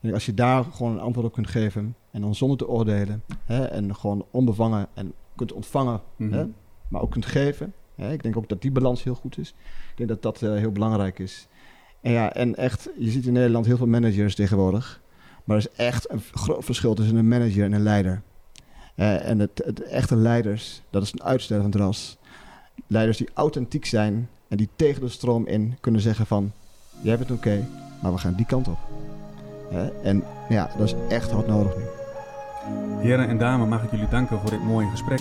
En 0.00 0.12
als 0.12 0.26
je 0.26 0.34
daar 0.34 0.64
gewoon 0.64 0.92
een 0.92 1.00
antwoord 1.00 1.26
op 1.26 1.32
kunt 1.32 1.48
geven 1.48 1.96
en 2.12 2.20
dan 2.20 2.34
zonder 2.34 2.56
te 2.58 2.68
oordelen 2.68 3.22
hè? 3.44 3.64
en 3.64 3.94
gewoon 3.96 4.24
onbevangen 4.30 4.86
en 4.94 5.12
kunt 5.36 5.52
ontvangen, 5.52 6.00
Mhm. 6.16 6.32
hè? 6.32 6.44
maar 6.88 7.00
ook 7.02 7.10
kunt 7.10 7.26
geven. 7.26 7.72
Hè? 7.94 8.12
Ik 8.12 8.22
denk 8.22 8.36
ook 8.36 8.48
dat 8.48 8.62
die 8.62 8.70
balans 8.72 9.02
heel 9.02 9.14
goed 9.14 9.38
is. 9.38 9.48
Ik 9.90 9.96
denk 9.96 10.08
dat 10.08 10.22
dat 10.22 10.42
eh, 10.42 10.54
heel 10.54 10.72
belangrijk 10.72 11.18
is. 11.18 11.48
En 12.00 12.12
ja, 12.12 12.32
en 12.34 12.56
echt, 12.56 12.88
je 12.98 13.10
ziet 13.10 13.26
in 13.26 13.32
Nederland 13.32 13.66
heel 13.66 13.76
veel 13.76 13.86
managers 13.86 14.34
tegenwoordig. 14.34 15.00
Maar 15.44 15.56
er 15.56 15.62
is 15.68 15.76
echt 15.76 16.10
een 16.10 16.20
groot 16.20 16.64
verschil 16.64 16.94
tussen 16.94 17.16
een 17.16 17.28
manager 17.28 17.64
en 17.64 17.72
een 17.72 17.82
leider. 17.82 18.22
En 18.94 19.38
het, 19.38 19.62
het 19.64 19.82
echte 19.82 20.16
leiders, 20.16 20.82
dat 20.90 21.02
is 21.02 21.12
een 21.12 21.22
uitstervend 21.22 21.74
ras. 21.74 22.18
Leiders 22.86 23.18
die 23.18 23.28
authentiek 23.34 23.84
zijn 23.86 24.28
en 24.48 24.56
die 24.56 24.68
tegen 24.76 25.00
de 25.00 25.08
stroom 25.08 25.46
in 25.46 25.76
kunnen 25.80 26.00
zeggen 26.00 26.26
van... 26.26 26.52
Jij 27.02 27.18
bent 27.18 27.30
oké, 27.30 27.66
maar 28.02 28.12
we 28.12 28.18
gaan 28.18 28.34
die 28.34 28.46
kant 28.46 28.68
op. 28.68 28.78
En 30.02 30.24
ja, 30.48 30.70
dat 30.78 30.86
is 30.86 30.94
echt 31.08 31.30
hard 31.30 31.46
nodig 31.46 31.76
nu. 31.76 31.82
Heren 33.00 33.28
en 33.28 33.38
dames, 33.38 33.68
mag 33.68 33.82
ik 33.82 33.90
jullie 33.90 34.08
danken 34.08 34.40
voor 34.40 34.50
dit 34.50 34.62
mooie 34.64 34.88
gesprek. 34.90 35.20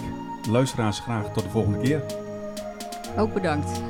Luisteraars 0.50 1.00
graag 1.00 1.32
tot 1.34 1.44
de 1.44 1.50
volgende 1.50 1.78
keer. 1.78 2.02
Ook 3.18 3.34
bedankt. 3.34 3.82